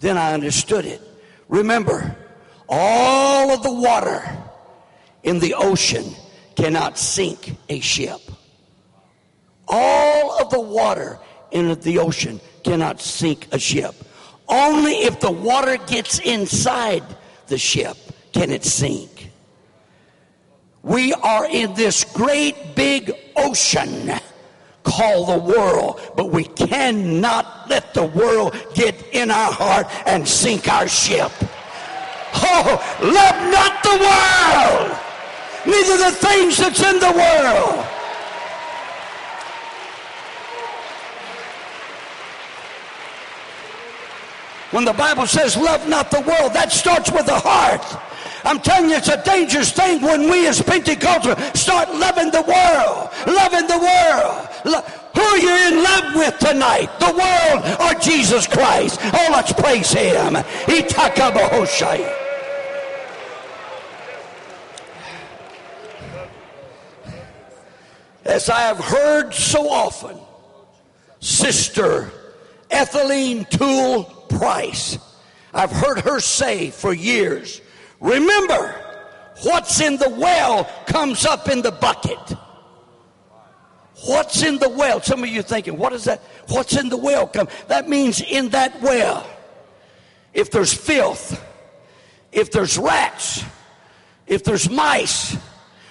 [0.00, 1.00] Then I understood it.
[1.48, 2.16] Remember,
[2.68, 4.22] all of the water
[5.22, 6.14] in the ocean
[6.56, 8.20] cannot sink a ship.
[9.66, 11.18] All of the water
[11.50, 13.94] in the ocean cannot sink a ship.
[14.48, 17.02] Only if the water gets inside
[17.48, 17.96] the ship
[18.32, 19.30] can it sink.
[20.82, 24.17] We are in this great big ocean
[24.88, 30.68] called the world, but we cannot let the world get in our heart and sink
[30.72, 31.30] our ship.
[32.34, 32.66] Oh,
[33.02, 34.98] love not the world,
[35.66, 37.84] neither the things that's in the world.
[44.70, 47.82] When the Bible says love not the world, that starts with the heart.
[48.44, 53.10] I'm telling you, it's a dangerous thing when we as Pentecostals start loving the world,
[53.26, 54.84] loving the world.
[55.14, 56.88] Who are you in love with tonight?
[57.00, 59.00] The world or Jesus Christ?
[59.02, 60.36] Oh, let's praise Him.
[68.24, 70.18] As I have heard so often,
[71.18, 72.10] Sister
[72.70, 74.98] Ethelene Toole Price,
[75.52, 77.60] I've heard her say for years,
[78.00, 78.74] remember,
[79.42, 82.36] what's in the well comes up in the bucket.
[84.06, 85.02] What's in the well?
[85.02, 86.20] Some of you thinking, what is that?
[86.48, 87.26] What's in the well?
[87.26, 87.48] Come.
[87.66, 89.28] That means in that well,
[90.32, 91.44] if there's filth,
[92.30, 93.44] if there's rats,
[94.26, 95.36] if there's mice,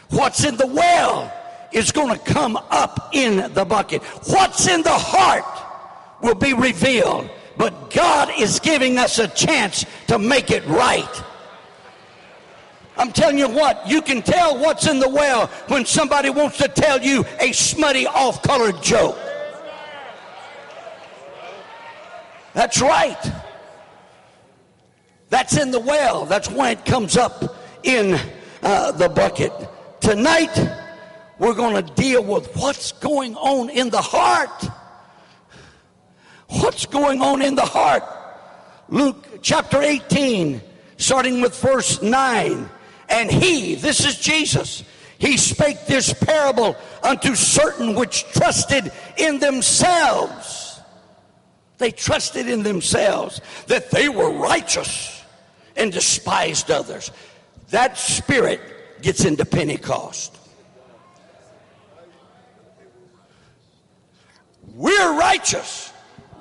[0.09, 1.33] what's in the well
[1.73, 4.01] is going to come up in the bucket.
[4.27, 5.43] What's in the heart
[6.21, 7.29] will be revealed.
[7.57, 11.23] But God is giving us a chance to make it right.
[12.97, 16.67] I'm telling you what, you can tell what's in the well when somebody wants to
[16.67, 19.17] tell you a smutty, off colored joke.
[22.53, 23.31] That's right.
[25.29, 26.25] That's in the well.
[26.25, 28.19] That's when it comes up in
[28.63, 29.51] uh, the bucket.
[29.99, 30.57] Tonight,
[31.37, 34.65] we're going to deal with what's going on in the heart.
[36.49, 38.03] What's going on in the heart?
[38.89, 40.61] Luke chapter 18,
[40.97, 42.69] starting with verse 9.
[43.09, 44.83] And he, this is Jesus,
[45.17, 50.79] he spake this parable unto certain which trusted in themselves.
[51.77, 55.23] They trusted in themselves that they were righteous
[55.75, 57.11] and despised others.
[57.69, 58.61] That spirit
[59.01, 60.37] gets into Pentecost.
[64.73, 65.91] We're righteous.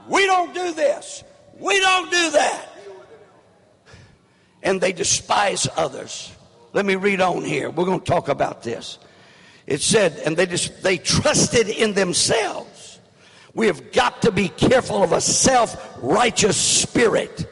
[0.08, 1.24] We don't do this.
[1.58, 2.68] We don't do that.
[4.62, 6.36] And they despise others.
[6.76, 7.70] Let me read on here.
[7.70, 8.98] We're going to talk about this.
[9.66, 13.00] It said, and they just they trusted in themselves.
[13.54, 17.50] We have got to be careful of a self-righteous spirit.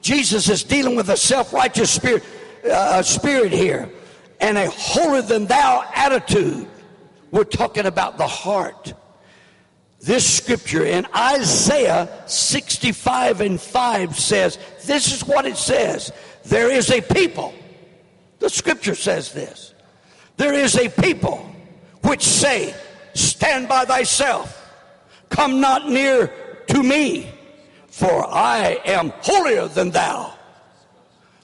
[0.00, 2.22] Jesus is dealing with a self righteous spirit,
[2.70, 3.90] uh, spirit here
[4.40, 6.68] and a holier than thou attitude.
[7.32, 8.94] We're talking about the heart.
[10.00, 16.12] This scripture in Isaiah 65 and 5 says, This is what it says.
[16.46, 17.52] There is a people.
[18.38, 19.74] The scripture says this.
[20.36, 21.38] There is a people
[22.02, 22.74] which say,
[23.14, 24.70] Stand by thyself,
[25.28, 26.32] come not near
[26.68, 27.30] to me,
[27.88, 30.34] for I am holier than thou.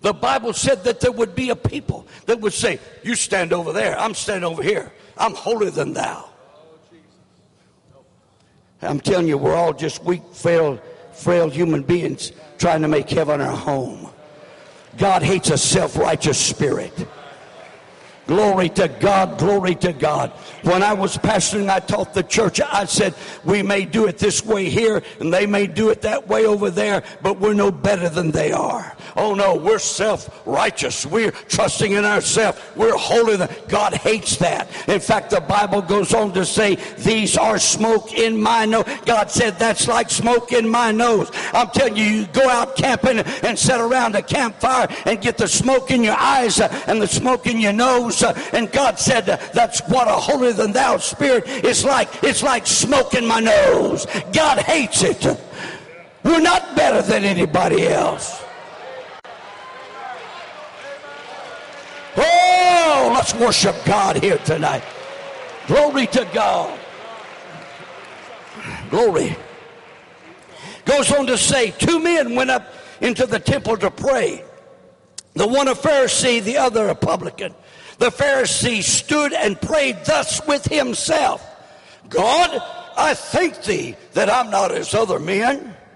[0.02, 3.72] The Bible said that there would be a people that would say, You stand over
[3.72, 4.92] there, I'm standing over here.
[5.16, 6.28] I'm holier than thou.
[8.82, 10.80] I'm telling you, we're all just weak, frail,
[11.12, 14.11] frail human beings trying to make heaven our home.
[14.98, 16.92] God hates a self righteous spirit.
[18.32, 20.30] Glory to God, glory to God.
[20.62, 23.14] When I was pastoring, I taught the church, I said,
[23.44, 26.70] we may do it this way here, and they may do it that way over
[26.70, 28.96] there, but we're no better than they are.
[29.16, 31.04] Oh no, we're self-righteous.
[31.04, 32.58] We're trusting in ourselves.
[32.74, 33.36] We're holy.
[33.68, 34.66] God hates that.
[34.88, 38.86] In fact, the Bible goes on to say, these are smoke in my nose.
[39.04, 41.30] God said, that's like smoke in my nose.
[41.52, 45.48] I'm telling you, you go out camping and sit around a campfire and get the
[45.48, 49.80] smoke in your eyes and the smoke in your nose uh, and God said, that's
[49.88, 52.08] what a holier than thou spirit is like.
[52.22, 54.06] It's like smoke in my nose.
[54.32, 55.24] God hates it.
[56.24, 58.42] We're not better than anybody else.
[62.16, 64.84] Oh, let's worship God here tonight.
[65.66, 66.78] Glory to God.
[68.90, 69.36] Glory.
[70.84, 74.44] Goes on to say, two men went up into the temple to pray.
[75.34, 77.54] The one a Pharisee, the other a publican.
[78.02, 81.40] The Pharisee stood and prayed thus with himself
[82.08, 82.60] God,
[82.96, 85.76] I thank thee that I'm not as other men.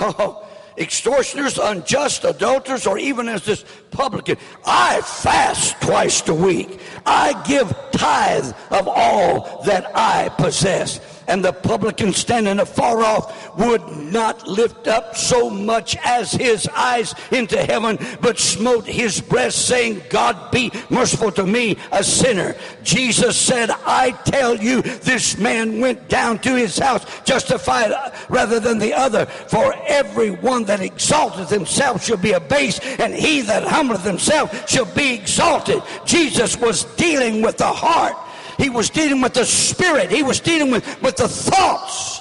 [0.00, 0.46] Oh,
[0.78, 4.36] extortioners, unjust, adulterers, or even as this publican.
[4.64, 6.80] I fast twice a week.
[7.04, 13.86] I give tithe of all that I possess and the publican standing afar off would
[13.96, 20.02] not lift up so much as his eyes into heaven, but smote his breast, saying,
[20.08, 22.56] God be merciful to me, a sinner.
[22.82, 27.92] Jesus said, I tell you, this man went down to his house justified
[28.28, 29.26] rather than the other.
[29.26, 34.86] For every one that exalteth himself shall be abased, and he that humbleth himself shall
[34.94, 35.82] be exalted.
[36.04, 38.16] Jesus was dealing with the heart.
[38.60, 40.10] He was dealing with the spirit.
[40.10, 42.20] He was dealing with, with the thoughts.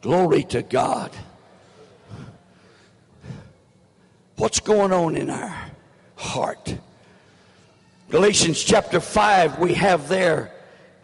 [0.00, 1.10] Glory to God.
[4.36, 5.72] What's going on in our
[6.14, 6.76] heart?
[8.10, 10.52] Galatians chapter 5, we have there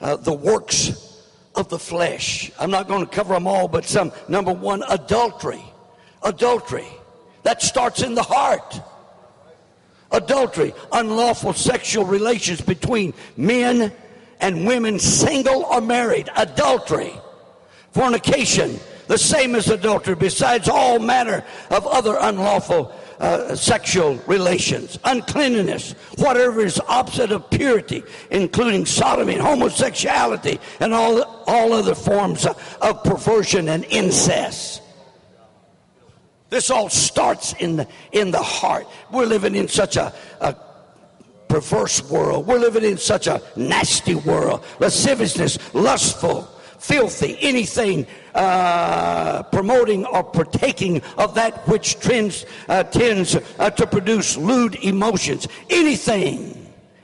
[0.01, 1.21] uh, the works
[1.57, 2.53] of the flesh.
[2.61, 4.13] I'm not going to cover them all, but some.
[4.29, 5.65] Number one, adultery.
[6.23, 6.87] Adultery.
[7.43, 8.81] That starts in the heart
[10.13, 13.93] adultery, unlawful sexual relations between men
[14.41, 17.13] and women, single or married, adultery,
[17.93, 25.93] fornication, the same as adultery, besides all manner of other unlawful uh, sexual relations, uncleanness,
[26.19, 33.05] whatever is opposite of purity, including sodomy and homosexuality and all, all other forms of
[33.05, 34.83] perversion and incest.
[36.49, 38.87] This all starts in the, in the heart.
[39.11, 40.57] We're living in such a, a
[41.49, 42.47] perverse world.
[42.47, 44.65] We're living in such a nasty world.
[44.79, 46.43] Lasciviousness, lustful,
[46.79, 54.37] filthy, anything uh, promoting or partaking of that which trends, uh, tends uh, to produce
[54.37, 55.49] lewd emotions.
[55.69, 56.63] Anything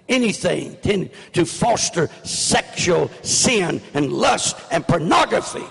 [0.08, 5.64] anything tend to foster sexual sin and lust and pornography.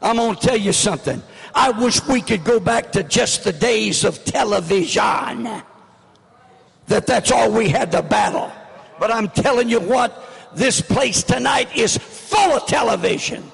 [0.00, 1.22] I'm going to tell you something.
[1.54, 5.62] I wish we could go back to just the days of television.
[6.86, 8.50] That that's all we had to battle.
[8.98, 10.24] But I'm telling you what,
[10.54, 13.44] this place tonight is full of television.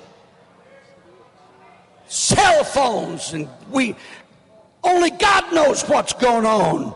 [2.07, 3.97] Cell phones and we
[4.83, 6.95] only God knows what's going on.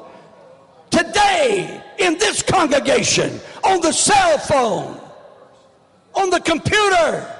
[0.91, 5.01] Today in this congregation on the cell phone,
[6.15, 7.35] on the computer.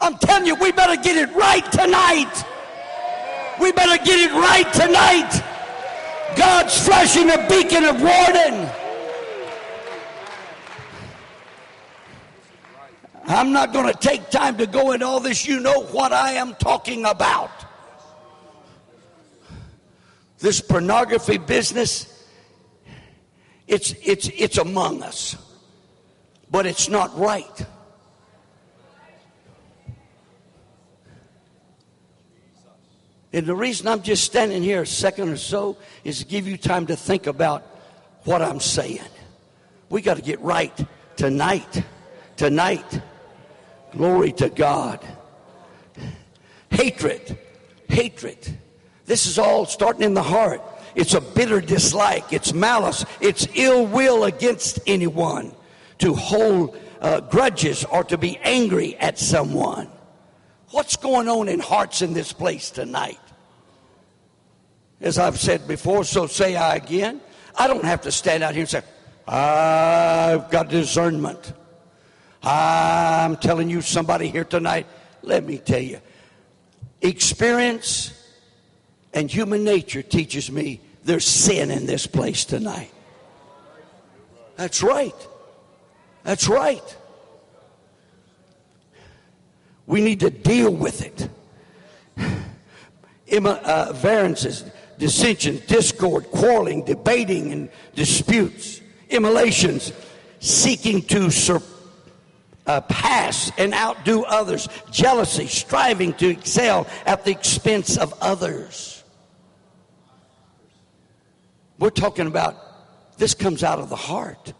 [0.00, 2.44] I'm telling you, we better get it right tonight.
[3.60, 5.42] We better get it right tonight.
[6.36, 8.68] God's flashing a beacon of warning.
[13.26, 15.46] I'm not going to take time to go into all this.
[15.46, 17.50] You know what I am talking about.
[20.38, 22.28] This pornography business,
[23.66, 25.36] it's, it's, it's among us,
[26.50, 27.66] but it's not right.
[33.34, 36.56] And the reason I'm just standing here a second or so is to give you
[36.56, 37.62] time to think about
[38.22, 39.00] what I'm saying.
[39.90, 40.72] We got to get right
[41.16, 41.82] tonight.
[42.36, 43.02] Tonight.
[43.90, 45.04] Glory to God.
[46.70, 47.36] Hatred.
[47.88, 48.56] Hatred.
[49.04, 50.62] This is all starting in the heart.
[50.94, 52.32] It's a bitter dislike.
[52.32, 53.04] It's malice.
[53.20, 55.52] It's ill will against anyone.
[55.98, 59.88] To hold uh, grudges or to be angry at someone.
[60.70, 63.18] What's going on in hearts in this place tonight?
[65.04, 67.20] As I've said before, so say I again.
[67.54, 68.82] I don't have to stand out here and say,
[69.28, 71.52] I've got discernment.
[72.42, 74.86] I'm telling you, somebody here tonight,
[75.20, 76.00] let me tell you,
[77.02, 78.18] experience
[79.12, 82.90] and human nature teaches me there's sin in this place tonight.
[84.56, 85.28] That's right.
[86.22, 86.96] That's right.
[89.86, 91.28] We need to deal with it.
[93.28, 93.92] Emma uh,
[94.98, 98.80] dissensions, discord, quarreling, debating, and disputes,
[99.10, 99.92] emulations,
[100.40, 108.14] seeking to surpass uh, and outdo others, jealousy, striving to excel at the expense of
[108.20, 109.02] others.
[111.78, 112.56] We're talking about
[113.18, 114.52] this comes out of the heart.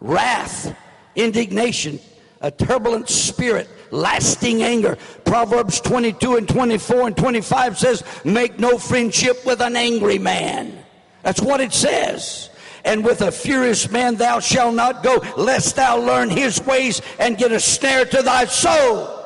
[0.00, 0.74] Wrath,
[1.14, 2.00] indignation,
[2.40, 4.96] a turbulent spirit, lasting anger.
[5.24, 10.84] Proverbs 22 and 24 and 25 says, Make no friendship with an angry man.
[11.22, 12.50] That's what it says
[12.84, 17.36] and with a furious man thou shalt not go, lest thou learn his ways and
[17.36, 19.16] get a snare to thy soul.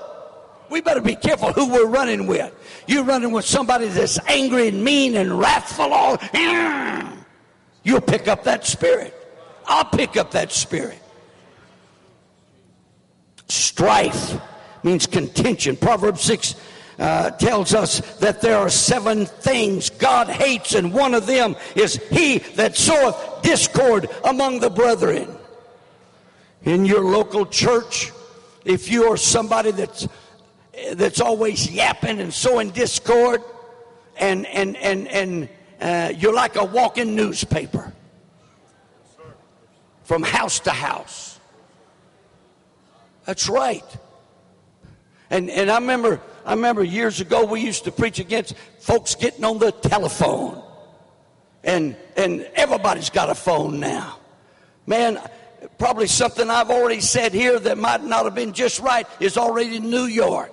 [0.71, 2.53] We better be careful who we're running with.
[2.87, 6.19] You're running with somebody that's angry and mean and wrathful all.
[7.83, 9.15] You'll pick up that spirit.
[9.67, 10.99] I'll pick up that spirit.
[13.49, 14.41] Strife
[14.85, 15.77] means contention.
[15.77, 16.55] Proverbs 6
[16.99, 21.97] uh, tells us that there are seven things God hates, and one of them is
[22.11, 25.29] he that soweth discord among the brethren.
[26.63, 28.13] In your local church,
[28.65, 30.09] if you are somebody that's
[30.95, 33.43] that's always yapping and sowing discord,
[34.17, 35.49] and and and and
[35.81, 37.93] uh, you're like a walking newspaper
[40.05, 41.39] from house to house.
[43.25, 43.85] That's right.
[45.35, 49.45] And and I remember I remember years ago we used to preach against folks getting
[49.45, 50.63] on the telephone.
[51.65, 54.19] And, and everybody's got a phone now.
[54.87, 55.19] Man,
[55.77, 59.77] probably something I've already said here that might not have been just right is already
[59.77, 60.53] in New York.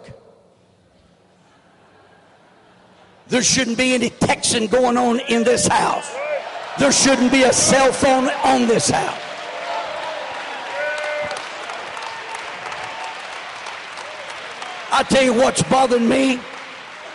[3.27, 6.11] There shouldn't be any texting going on in this house.
[6.79, 9.30] There shouldn't be a cell phone on this house.
[15.01, 16.39] I tell you what's bothering me.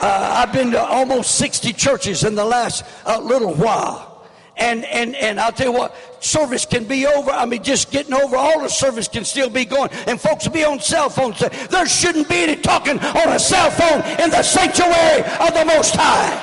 [0.01, 4.27] Uh, I've been to almost 60 churches in the last uh, little while.
[4.57, 7.31] And, and, and I'll tell you what, service can be over.
[7.31, 9.91] I mean, just getting over, all the service can still be going.
[10.09, 11.39] And folks be on cell phones.
[11.39, 15.95] There shouldn't be any talking on a cell phone in the sanctuary of the Most
[15.95, 16.35] High.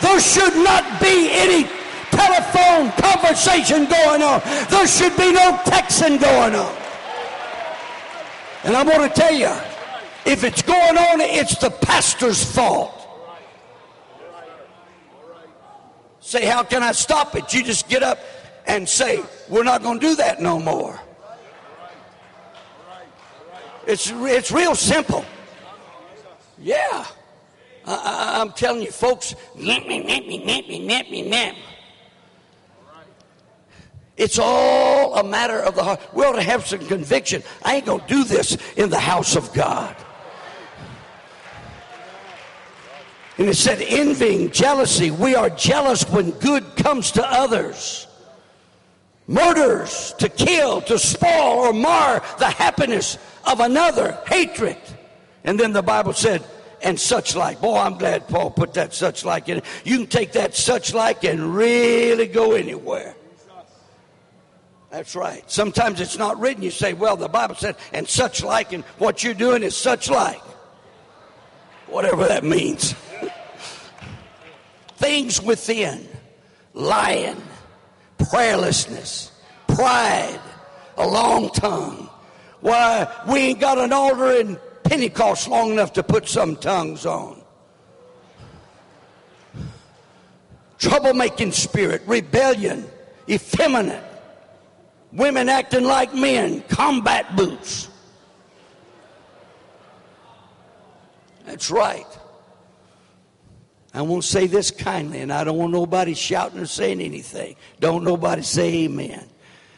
[0.00, 1.64] There should not be any
[2.12, 4.42] telephone conversation going on.
[4.70, 6.87] There should be no texting going on.
[8.68, 9.50] And I'm going to tell you,
[10.26, 12.94] if it's going on, it's the pastor's fault.
[16.20, 17.54] Say, how can I stop it?
[17.54, 18.18] You just get up
[18.66, 21.00] and say, we're not going to do that no more.
[23.86, 25.24] It's, it's real simple.
[26.58, 27.06] Yeah.
[27.86, 29.34] I, am telling you, folks,
[34.18, 36.00] it's all a matter of the heart.
[36.12, 37.42] We ought to have some conviction.
[37.64, 39.96] I ain't going to do this in the house of God.
[43.38, 45.12] And it said, envying, jealousy.
[45.12, 48.08] We are jealous when good comes to others.
[49.28, 54.18] Murders, to kill, to spoil, or mar the happiness of another.
[54.26, 54.78] Hatred.
[55.44, 56.42] And then the Bible said,
[56.82, 57.60] and such like.
[57.60, 59.62] Boy, I'm glad Paul put that such like in.
[59.84, 63.14] You can take that such like and really go anywhere.
[64.90, 65.48] That's right.
[65.50, 66.62] Sometimes it's not written.
[66.62, 70.08] You say, well, the Bible said, and such like, and what you're doing is such
[70.08, 70.40] like.
[71.88, 72.94] Whatever that means.
[74.96, 76.08] Things within
[76.72, 77.40] lying,
[78.18, 79.30] prayerlessness,
[79.66, 80.40] pride,
[80.96, 82.08] a long tongue.
[82.60, 87.40] Why, we ain't got an altar in Pentecost long enough to put some tongues on.
[90.78, 92.86] Troublemaking spirit, rebellion,
[93.28, 94.07] effeminate
[95.12, 97.88] women acting like men, combat boots.
[101.44, 102.06] That's right.
[103.94, 107.56] I won't say this kindly, and I don't want nobody shouting or saying anything.
[107.80, 109.26] Don't nobody say amen.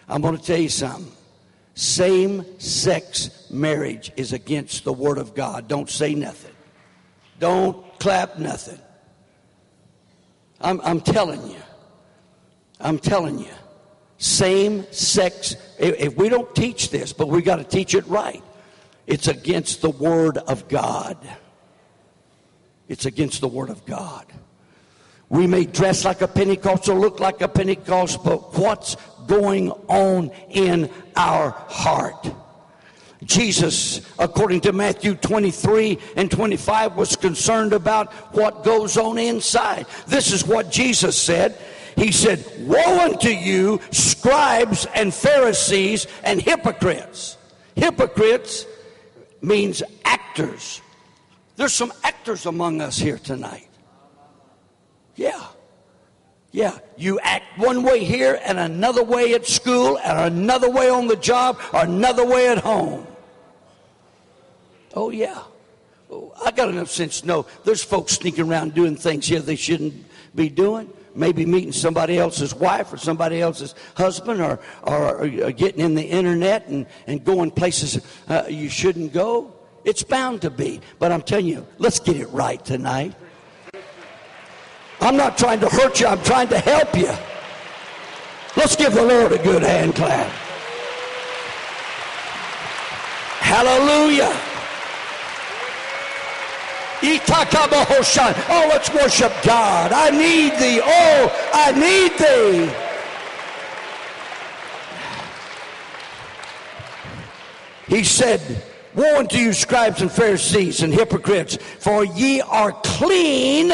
[0.08, 1.12] I'm going to tell you something.
[1.74, 5.68] Same sex marriage is against the Word of God.
[5.68, 6.54] Don't say nothing.
[7.38, 8.78] Don't clap nothing.
[10.60, 11.62] I'm, I'm telling you.
[12.80, 13.52] I'm telling you.
[14.20, 18.42] Same sex, if we don't teach this, but we got to teach it right,
[19.06, 21.16] it's against the Word of God.
[22.86, 24.26] It's against the Word of God.
[25.30, 30.90] We may dress like a Pentecostal, look like a Pentecostal, but what's going on in
[31.16, 32.30] our heart?
[33.24, 39.86] Jesus, according to Matthew 23 and 25, was concerned about what goes on inside.
[40.06, 41.56] This is what Jesus said.
[41.97, 47.36] He said, Woe unto you, scribes and Pharisees and hypocrites.
[47.74, 48.66] Hypocrites
[49.43, 50.80] means actors.
[51.57, 53.68] There's some actors among us here tonight.
[55.16, 55.47] Yeah.
[56.53, 61.07] Yeah, you act one way here and another way at school and another way on
[61.07, 63.07] the job or another way at home.
[64.95, 65.43] Oh, yeah.
[66.11, 69.55] Oh, I got enough sense to know there's folks sneaking around doing things here they
[69.55, 69.95] shouldn't
[70.34, 70.93] be doing.
[71.14, 76.04] Maybe meeting somebody else's wife or somebody else's husband or, or, or getting in the
[76.04, 79.52] internet and, and going places uh, you shouldn't go.
[79.84, 80.80] It's bound to be.
[80.98, 83.14] But I'm telling you, let's get it right tonight.
[85.00, 87.12] I'm not trying to hurt you, I'm trying to help you.
[88.56, 90.30] Let's give the Lord a good hand clap.
[93.40, 94.49] Hallelujah.
[97.03, 99.92] Oh, let's worship God.
[99.92, 100.80] I need thee.
[100.82, 102.70] Oh, I need thee.
[107.96, 108.40] He said,
[108.94, 113.72] Woe unto you, scribes and Pharisees and hypocrites, for ye are clean.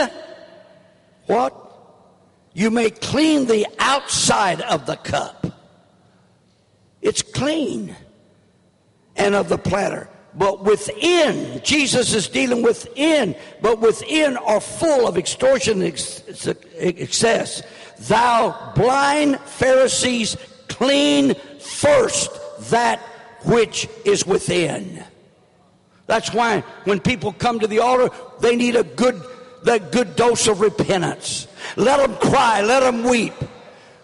[1.27, 1.62] What?
[2.53, 5.47] You may clean the outside of the cup.
[7.03, 7.95] It's clean.
[9.16, 15.16] And of the platter but within, Jesus is dealing within, but within are full of
[15.16, 15.95] extortion and
[16.78, 17.62] excess.
[18.01, 20.37] Thou blind Pharisees,
[20.68, 22.30] clean first
[22.70, 23.01] that
[23.45, 25.03] which is within.
[26.07, 29.20] That's why when people come to the altar, they need a good,
[29.64, 31.49] that good dose of repentance.
[31.76, 33.32] Let them cry, let them weep.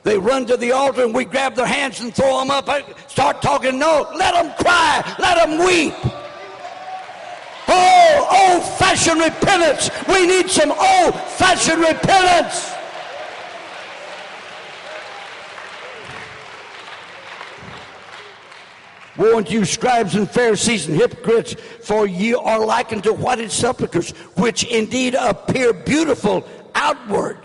[0.03, 2.69] They run to the altar and we grab their hands and throw them up,
[3.09, 3.79] start talking.
[3.79, 5.95] No, let them cry, let them weep.
[7.75, 9.91] Oh, old fashioned repentance.
[10.07, 12.73] We need some old fashioned repentance.
[19.19, 24.65] Unto you, scribes and Pharisees and hypocrites, for ye are like unto whited sepulchres, which
[24.65, 27.39] indeed appear beautiful outward.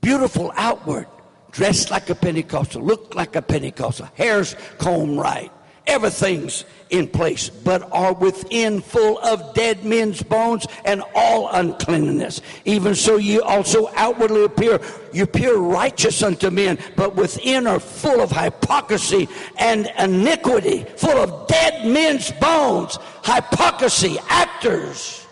[0.00, 1.06] Beautiful outward.
[1.50, 5.52] Dressed like a Pentecostal, look like a Pentecostal, hair's combed right,
[5.86, 12.42] everything's in place, but are within full of dead men's bones and all uncleanness.
[12.64, 14.80] Even so, you also outwardly appear,
[15.12, 19.28] you appear righteous unto men, but within are full of hypocrisy
[19.58, 25.26] and iniquity, full of dead men's bones, hypocrisy, actors.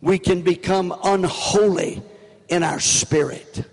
[0.00, 2.02] We can become unholy
[2.48, 3.64] in our spirit.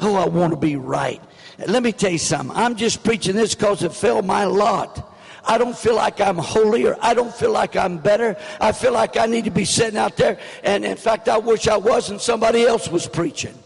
[0.00, 1.22] Oh, I want to be right.
[1.58, 2.56] Let me tell you something.
[2.56, 5.08] I'm just preaching this because it fell my lot.
[5.44, 6.96] I don't feel like I'm holier.
[7.00, 8.36] I don't feel like I'm better.
[8.60, 10.38] I feel like I need to be sitting out there.
[10.62, 13.58] And in fact, I wish I wasn't somebody else was preaching.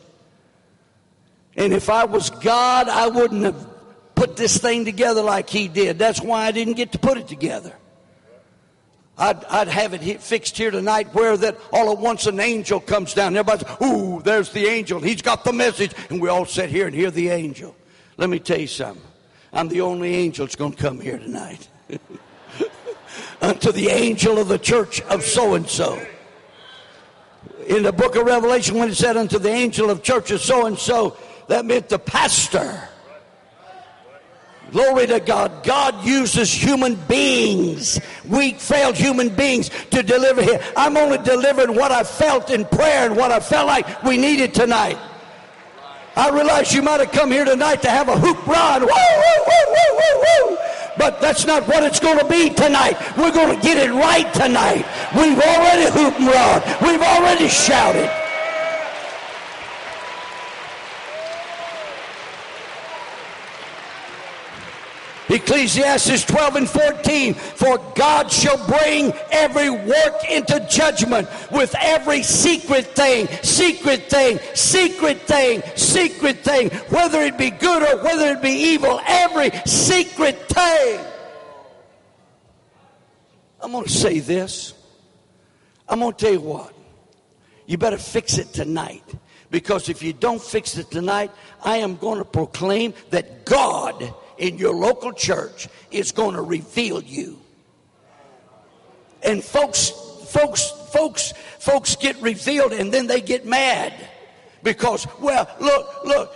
[1.56, 3.66] And if I was God, I wouldn't have
[4.14, 5.98] put this thing together like he did.
[5.98, 7.74] That's why I didn't get to put it together.
[9.18, 13.14] I'd, I'd have it fixed here tonight where that all at once an angel comes
[13.14, 13.34] down.
[13.36, 15.00] Everybody's, ooh, there's the angel.
[15.00, 15.92] He's got the message.
[16.10, 17.74] And we all sit here and hear the angel.
[18.18, 19.02] Let me tell you something.
[19.52, 21.66] I'm the only angel that's going to come here tonight.
[23.40, 26.04] Unto the angel of the church of so and so.
[27.66, 30.66] In the book of Revelation, when it said unto the angel of church of so
[30.66, 31.16] and so,
[31.48, 32.88] that meant the pastor.
[34.72, 35.64] Glory to God.
[35.64, 40.60] God uses human beings, weak, failed human beings, to deliver Him.
[40.76, 44.54] I'm only delivering what I felt in prayer and what I felt like we needed
[44.54, 44.98] tonight.
[46.16, 48.80] I realize you might have come here tonight to have a hoop run.
[48.80, 50.58] Woo, woo, woo, woo, woo, woo.
[50.98, 52.96] But that's not what it's going to be tonight.
[53.18, 54.86] We're going to get it right tonight.
[55.14, 56.62] We've already hoop and run.
[56.82, 58.10] We've already shouted.
[65.28, 67.34] Ecclesiastes 12 and 14.
[67.34, 75.22] For God shall bring every work into judgment with every secret thing, secret thing, secret
[75.22, 81.00] thing, secret thing, whether it be good or whether it be evil, every secret thing.
[83.60, 84.74] I'm going to say this.
[85.88, 86.72] I'm going to tell you what.
[87.66, 89.02] You better fix it tonight.
[89.50, 91.30] Because if you don't fix it tonight,
[91.64, 97.02] I am going to proclaim that God in your local church is going to reveal
[97.02, 97.38] you.
[99.22, 99.90] And folks,
[100.26, 103.92] folks, folks, folks get revealed and then they get mad
[104.62, 106.34] because, well, look, look,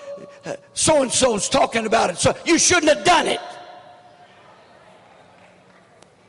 [0.73, 3.41] so and so's talking about it, so you shouldn't have done it.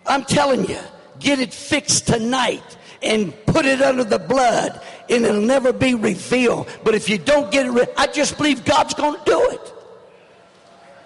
[0.05, 0.79] I'm telling you,
[1.19, 6.67] get it fixed tonight and put it under the blood and it'll never be revealed.
[6.83, 9.73] But if you don't get it, re- I just believe God's going to do it.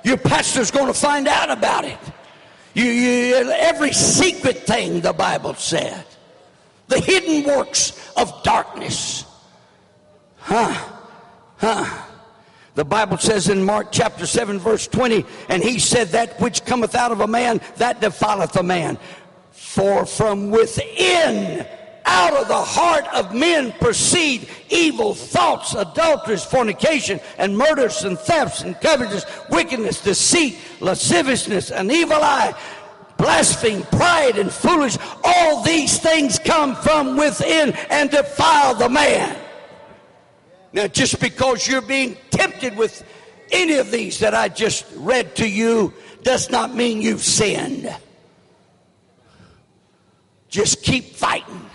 [0.05, 1.97] Your pastor's going to find out about it.
[2.75, 6.05] You, you, every secret thing the Bible said,
[6.87, 9.25] the hidden works of darkness.
[10.37, 10.91] Huh?
[11.57, 12.03] Huh?
[12.75, 16.93] The Bible says in Mark chapter 7, verse 20, and he said, That which cometh
[16.93, 18.99] out of a man, that defileth a man.
[19.53, 21.65] For from within
[22.05, 28.61] out of the heart of men proceed evil thoughts, adulteries, fornication, and murders, and thefts,
[28.61, 32.53] and covetousness, wickedness, deceit, lasciviousness, an evil eye,
[33.17, 34.97] blaspheme, pride, and foolish.
[35.23, 39.37] All these things come from within and defile the man.
[40.73, 43.03] Now, just because you're being tempted with
[43.51, 45.93] any of these that I just read to you
[46.23, 47.95] does not mean you've sinned.
[50.49, 51.69] Just keep fighting.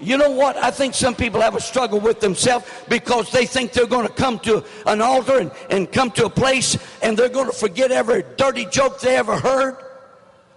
[0.00, 0.56] You know what?
[0.56, 4.12] I think some people have a struggle with themselves because they think they're going to
[4.12, 7.90] come to an altar and, and come to a place and they're going to forget
[7.90, 9.76] every dirty joke they ever heard.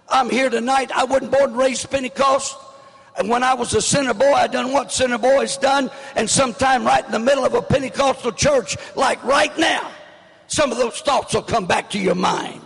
[0.08, 0.92] I'm here tonight.
[0.92, 2.56] I wasn't born and raised Pentecost.
[3.18, 5.90] And when I was a sinner boy, I done what sinner boys done.
[6.16, 9.90] And sometime right in the middle of a Pentecostal church, like right now,
[10.46, 12.60] some of those thoughts will come back to your mind.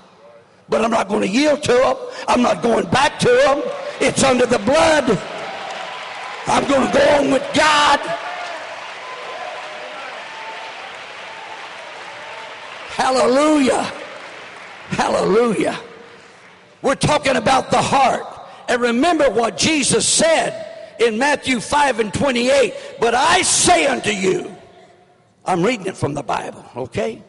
[0.69, 1.97] But I'm not going to yield to them.
[2.29, 3.63] I'm not going back to them.
[4.01, 5.36] It's under the blood.
[6.49, 7.99] I'm going to go on with God.
[12.95, 13.83] Hallelujah.
[14.91, 15.79] Hallelujah.
[16.83, 18.25] We're talking about the heart.
[18.69, 22.75] And remember what Jesus said in Matthew 5 and 28.
[23.01, 24.55] But I say unto you,
[25.45, 27.23] I'm reading it from the Bible, okay?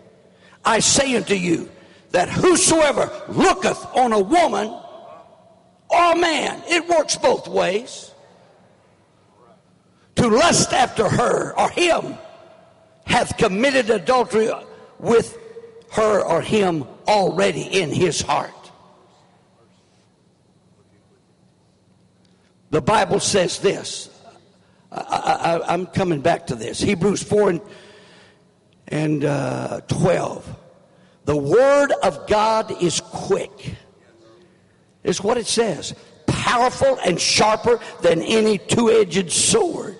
[0.64, 1.72] I say unto you
[2.12, 4.68] that whosoever looketh on a woman
[5.90, 8.12] or a man, it works both ways
[10.18, 12.16] to lust after her or him
[13.06, 14.50] hath committed adultery
[15.00, 15.38] with
[15.92, 18.52] her or him already in his heart.
[22.72, 24.10] The Bible says this.
[24.92, 26.80] I, am coming back to this.
[26.80, 27.62] Hebrews 4 and,
[28.88, 30.56] and uh, 12.
[31.26, 33.76] The word of God is quick.
[35.04, 35.94] Is what it says.
[36.26, 39.98] Powerful and sharper than any two edged sword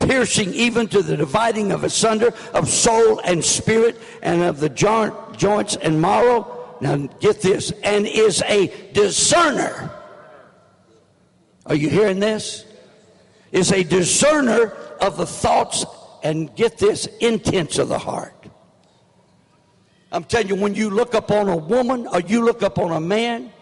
[0.00, 5.76] piercing even to the dividing of asunder of soul and spirit and of the joints
[5.76, 6.76] and marrow.
[6.80, 9.90] Now get this, and is a discerner.
[11.66, 12.64] Are you hearing this?
[13.50, 15.84] Is a discerner of the thoughts
[16.22, 18.34] and get this, intents of the heart.
[20.10, 23.52] I'm telling you, when you look upon a woman or you look upon a man,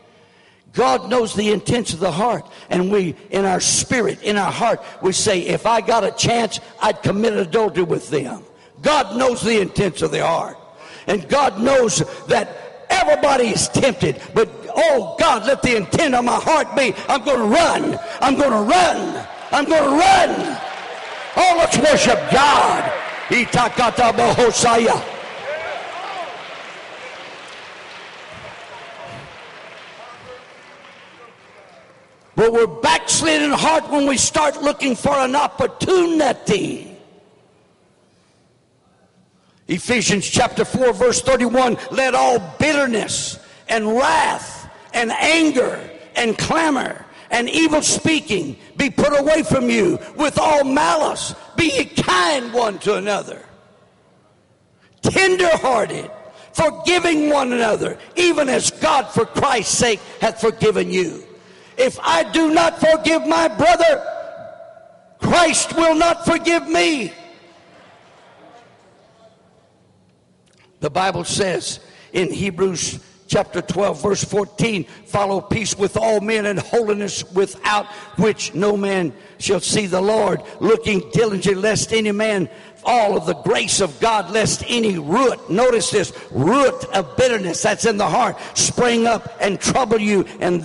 [0.77, 2.47] God knows the intents of the heart.
[2.69, 6.61] And we, in our spirit, in our heart, we say, if I got a chance,
[6.81, 8.45] I'd commit adultery with them.
[8.83, 10.59] God knows the intents of the heart.
[11.07, 14.21] And God knows that everybody is tempted.
[14.35, 17.99] But, oh God, let the intent of my heart be, I'm going to run.
[18.21, 19.27] I'm going to run.
[19.53, 20.59] I'm going to run.
[21.37, 22.93] Oh, let's worship God.
[23.29, 25.16] Itakata bohosaya.
[32.37, 36.97] But we're backslidden heart when we start looking for an opportunity.
[39.69, 45.81] Ephesians chapter 4, verse 31 let all bitterness and wrath and anger
[46.15, 51.35] and clamor and evil speaking be put away from you with all malice.
[51.57, 53.43] Be ye kind one to another,
[55.01, 56.11] tender hearted,
[56.53, 61.26] forgiving one another, even as God for Christ's sake hath forgiven you.
[61.77, 64.05] If I do not forgive my brother,
[65.21, 67.13] Christ will not forgive me.
[70.81, 71.81] The Bible says
[72.13, 77.87] in Hebrews chapter 12, verse 14 follow peace with all men and holiness without
[78.19, 82.49] which no man shall see the Lord, looking diligently lest any man
[82.85, 87.85] all of the grace of God, lest any root, notice this, root of bitterness that's
[87.85, 90.63] in the heart spring up and trouble you, and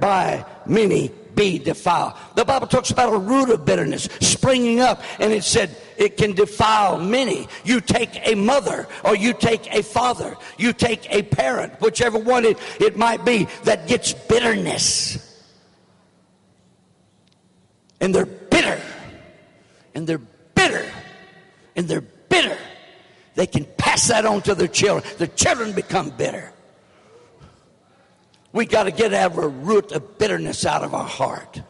[0.00, 2.14] thereby many be defiled.
[2.34, 6.32] The Bible talks about a root of bitterness springing up, and it said it can
[6.32, 7.48] defile many.
[7.64, 12.44] You take a mother, or you take a father, you take a parent, whichever one
[12.44, 15.26] it, it might be, that gets bitterness.
[18.00, 18.80] And they're bitter.
[19.94, 20.84] And they're bitter.
[21.76, 22.56] And they're bitter.
[23.34, 25.04] They can pass that on to their children.
[25.18, 26.49] The children become bitter.
[28.52, 31.62] We got to get our root of bitterness out of our heart.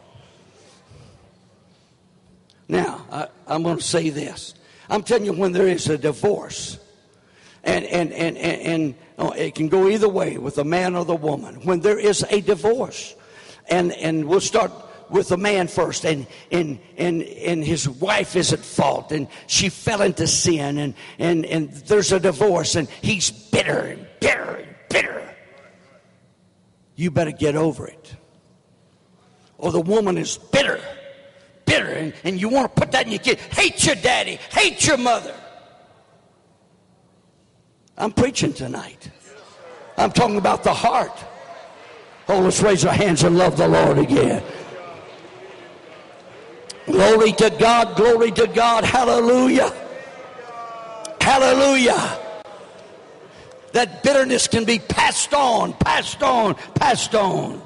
[2.67, 4.55] Now, I, am going to say this.
[4.89, 6.79] I'm telling you, when there is a divorce,
[7.63, 11.05] and, and, and, and, and oh, it can go either way with the man or
[11.05, 11.55] the woman.
[11.63, 13.15] When there is a divorce,
[13.69, 14.71] and, and we'll start
[15.09, 19.69] with the man first, and, and, and, and his wife is at fault, and she
[19.69, 24.75] fell into sin, and, and, and there's a divorce, and he's bitter and bitter and
[24.89, 25.30] bitter
[27.01, 28.15] you better get over it.
[29.57, 30.79] Or the woman is bitter,
[31.65, 33.39] bitter, and, and you want to put that in your kid.
[33.39, 35.35] Hate your daddy, hate your mother.
[37.97, 39.09] I'm preaching tonight.
[39.97, 41.17] I'm talking about the heart.
[42.27, 44.43] Oh, let's raise our hands and love the Lord again.
[46.85, 49.73] Glory to God, glory to God, hallelujah.
[51.19, 52.20] Hallelujah
[53.73, 57.61] that bitterness can be passed on, passed on, passed on.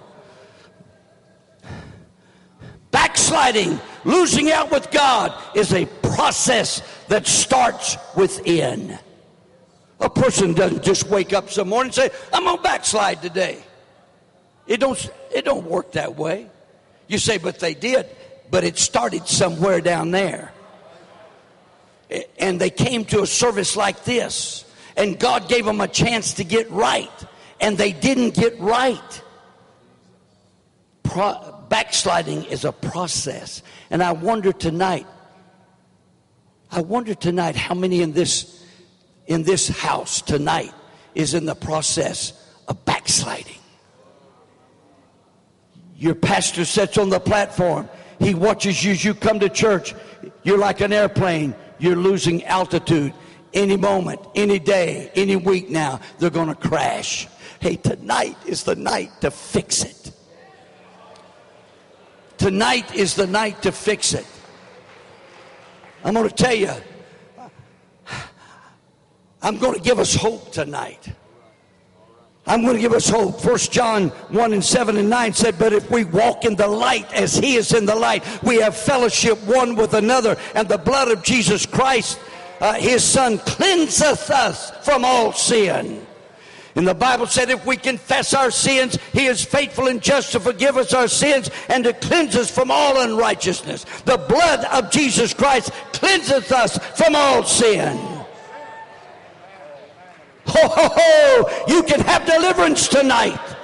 [2.92, 8.98] Backsliding, losing out with God is a process that starts within.
[10.00, 13.62] A person doesn't just wake up some morning and say, I'm going to backslide today.
[14.68, 16.50] It don't, it don't work that way.
[17.08, 18.08] You say, but they did.
[18.50, 20.52] But it started somewhere down there.
[22.38, 24.65] And they came to a service like this
[24.98, 27.12] and God gave them a chance to get right,
[27.60, 29.22] and they didn't get right.
[31.04, 33.62] Pro- backsliding is a process.
[33.90, 35.08] And I wonder tonight,
[36.72, 38.64] I wonder tonight how many in this
[39.28, 40.72] in this house tonight
[41.16, 42.34] is in the process
[42.68, 43.58] of backsliding.
[45.98, 47.90] Your pastor sits on the platform.
[48.20, 49.96] He watches you as you come to church.
[50.44, 51.56] You're like an airplane.
[51.80, 53.14] You're losing altitude
[53.56, 57.28] any moment, any day, any week now, they're going to crash.
[57.60, 60.12] Hey, tonight is the night to fix it.
[62.38, 64.26] Tonight is the night to fix it.
[66.04, 66.72] I'm going to tell you,
[69.42, 71.10] I'm going to give us hope tonight.
[72.48, 73.42] I'm going to give us hope.
[73.42, 77.12] First John 1 and 7 and 9 said, But if we walk in the light
[77.14, 81.10] as he is in the light, we have fellowship one with another, and the blood
[81.10, 82.20] of Jesus Christ
[82.66, 86.04] uh, his son cleanseth us from all sin.
[86.76, 90.40] And the Bible said if we confess our sins, he is faithful and just to
[90.40, 93.86] forgive us our sins and to cleanse us from all unrighteousness.
[94.06, 97.96] The blood of Jesus Christ cleanseth us from all sin.
[100.48, 101.66] Ho, ho, ho!
[101.68, 103.55] You can have deliverance tonight.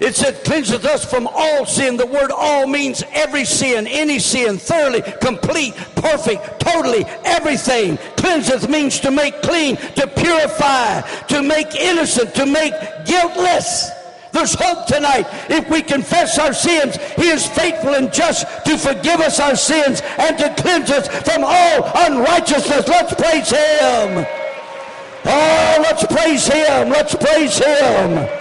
[0.00, 1.98] It said, cleanseth us from all sin.
[1.98, 7.98] The word all means every sin, any sin, thoroughly, complete, perfect, totally, everything.
[8.16, 12.72] Cleanseth means to make clean, to purify, to make innocent, to make
[13.04, 13.90] guiltless.
[14.32, 15.26] There's hope tonight.
[15.50, 20.00] If we confess our sins, He is faithful and just to forgive us our sins
[20.18, 22.88] and to cleanse us from all unrighteousness.
[22.88, 24.26] Let's praise Him.
[25.26, 26.88] Oh, let's praise Him.
[26.88, 28.39] Let's praise Him.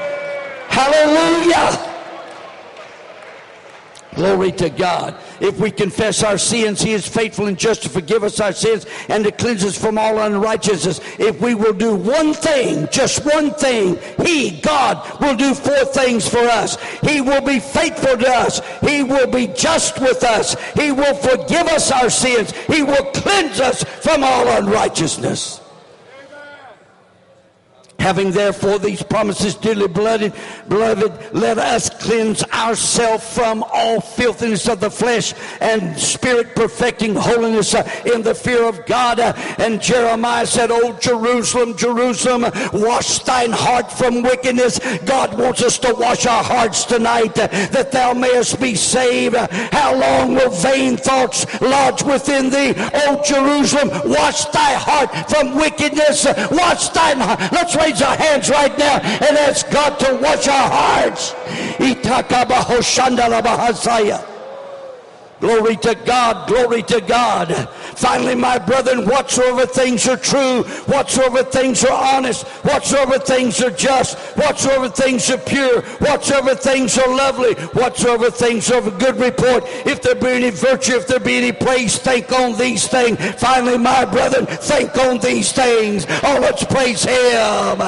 [0.79, 1.95] Hallelujah.
[4.15, 5.15] Glory to God.
[5.41, 8.85] If we confess our sins, He is faithful and just to forgive us our sins
[9.09, 11.01] and to cleanse us from all unrighteousness.
[11.19, 16.27] If we will do one thing, just one thing, He, God, will do four things
[16.27, 16.77] for us.
[17.01, 18.61] He will be faithful to us.
[18.79, 20.55] He will be just with us.
[20.75, 22.51] He will forgive us our sins.
[22.67, 25.58] He will cleanse us from all unrighteousness.
[27.99, 30.33] Having therefore these promises, dearly beloved,
[30.67, 37.73] beloved, let us cleanse ourselves from all filthiness of the flesh and spirit, perfecting holiness
[37.75, 39.19] uh, in the fear of God.
[39.19, 45.77] Uh, and Jeremiah said, "O Jerusalem, Jerusalem, wash thine heart from wickedness." God wants us
[45.79, 49.35] to wash our hearts tonight, uh, that thou mayest be saved.
[49.35, 52.73] How long will vain thoughts lodge within thee,
[53.05, 53.89] O Jerusalem?
[54.09, 56.25] Wash thy heart from wickedness.
[56.51, 57.51] Wash thine heart.
[57.51, 61.33] Let's raise raise our hands right now and ask God to wash our hearts.
[65.39, 67.69] Glory to God, glory to God.
[67.99, 74.17] Finally, my brethren, whatsoever things are true, whatsoever things are honest, whatsoever things are just,
[74.37, 80.01] whatsoever things are pure, whatsoever things are lovely, whatsoever things are of good report, if
[80.01, 83.19] there be any virtue, if there be any praise, think on these things.
[83.35, 86.05] Finally, my brethren, think on these things.
[86.23, 87.79] Oh, let's praise Him.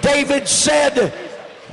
[0.00, 1.19] David said,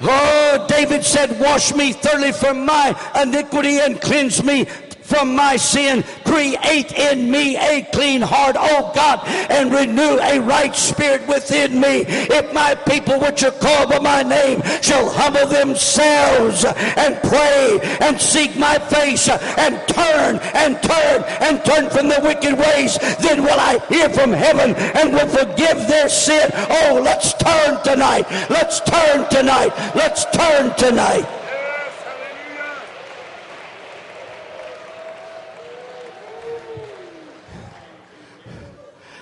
[0.02, 4.68] Oh, David said, Wash me thoroughly from my iniquity and cleanse me
[5.08, 6.04] from my sin.
[6.26, 12.04] Create in me a clean heart, oh God, and renew a right spirit within me.
[12.08, 18.20] If my people which are called by my name shall humble themselves and pray and
[18.20, 23.60] seek my face and turn and turn and turn from the wicked ways, then will
[23.60, 26.50] I hear from heaven and will forgive their sin.
[26.54, 28.26] Oh, let's turn tonight.
[28.50, 29.72] Let's turn tonight.
[29.96, 31.47] Let's turn tonight.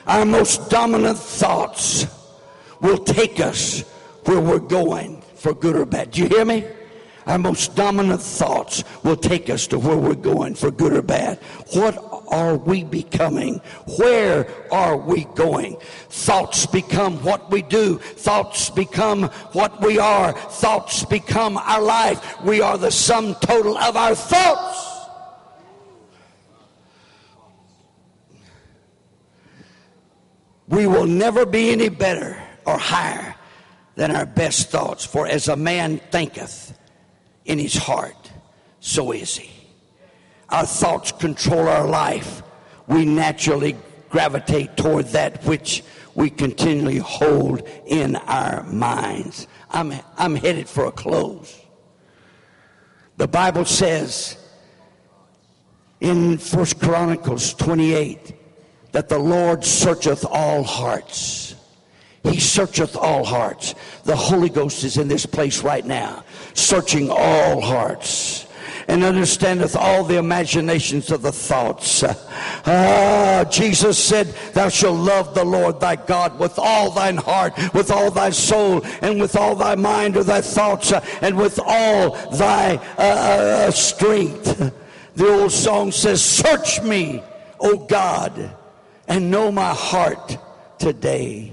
[0.07, 2.05] Our most dominant thoughts
[2.79, 3.81] will take us
[4.25, 6.11] where we're going for good or bad.
[6.11, 6.65] Do you hear me?
[7.25, 11.39] Our most dominant thoughts will take us to where we're going for good or bad.
[11.73, 11.97] What
[12.29, 13.61] are we becoming?
[13.97, 15.77] Where are we going?
[16.09, 17.97] Thoughts become what we do.
[17.97, 20.33] Thoughts become what we are.
[20.33, 22.43] Thoughts become our life.
[22.43, 24.94] We are the sum total of our thoughts.
[30.67, 33.35] We will never be any better or higher
[33.95, 35.05] than our best thoughts.
[35.05, 36.77] For as a man thinketh
[37.45, 38.31] in his heart,
[38.79, 39.51] so is he.
[40.49, 42.41] Our thoughts control our life.
[42.87, 43.75] We naturally
[44.09, 49.47] gravitate toward that which we continually hold in our minds.
[49.71, 51.61] I'm, I'm headed for a close.
[53.17, 54.37] The Bible says
[55.99, 58.44] in First Chronicles 28
[58.95, 61.53] that the Lord searcheth all hearts.
[62.23, 63.75] He searcheth all hearts.
[64.05, 66.23] The Holy Ghost is in this place right now,
[66.53, 68.47] searching all hearts
[68.87, 72.05] and understandeth all the imaginations of the thoughts.
[72.67, 77.91] Ah, Jesus said, Thou shalt love the Lord thy God with all thine heart, with
[77.91, 82.77] all thy soul, and with all thy mind or thy thoughts, and with all thy
[82.97, 83.01] uh,
[83.67, 84.73] uh, strength.
[85.15, 87.21] The old song says, Search me,
[87.59, 88.55] O God
[89.07, 90.37] and know my heart
[90.79, 91.51] today.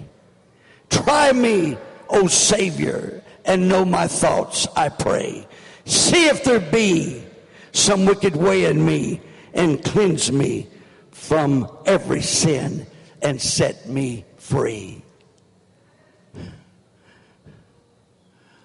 [0.91, 1.77] Try me,
[2.09, 5.47] O Savior, and know my thoughts, I pray.
[5.85, 7.25] See if there be
[7.73, 9.21] some wicked way in me
[9.55, 10.69] and cleanse me
[11.11, 12.87] from every sin
[13.23, 15.03] and set me free.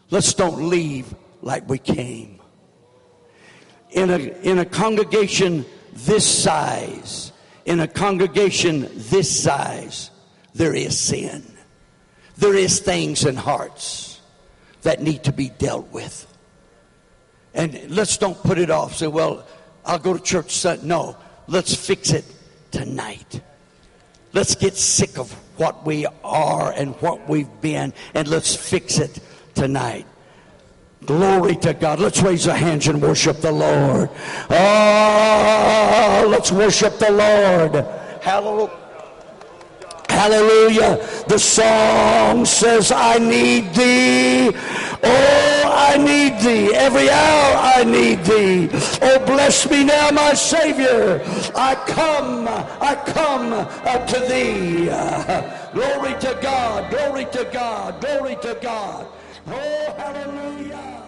[0.09, 2.39] Let's don't leave like we came.
[3.91, 7.31] In a, in a congregation this size,
[7.67, 10.09] in a congregation this size,
[10.55, 11.43] there is sin.
[12.37, 14.21] There is things in hearts
[14.83, 16.25] that need to be dealt with.
[17.53, 18.95] And let's don't put it off.
[18.95, 19.45] Say, well,
[19.85, 20.87] I'll go to church Sunday.
[20.87, 22.23] No, let's fix it
[22.71, 23.41] tonight.
[24.31, 29.19] Let's get sick of what we are and what we've been, and let's fix it
[29.55, 30.05] tonight.
[31.07, 31.99] Glory to God.
[32.01, 34.09] Let's raise our hands and worship the Lord.
[34.49, 37.85] Oh, let's worship the Lord.
[38.21, 38.77] Hallelujah.
[40.09, 40.97] Hallelujah.
[41.29, 44.51] The song says, I need thee.
[45.01, 46.75] Oh, I need thee.
[46.75, 48.69] Every hour I need thee.
[49.01, 51.21] Oh, bless me now, my Savior.
[51.55, 54.87] I come, I come uh, to thee.
[55.73, 59.05] Glory to God, glory to God, glory to God.
[59.49, 61.06] Oh, hallelujah.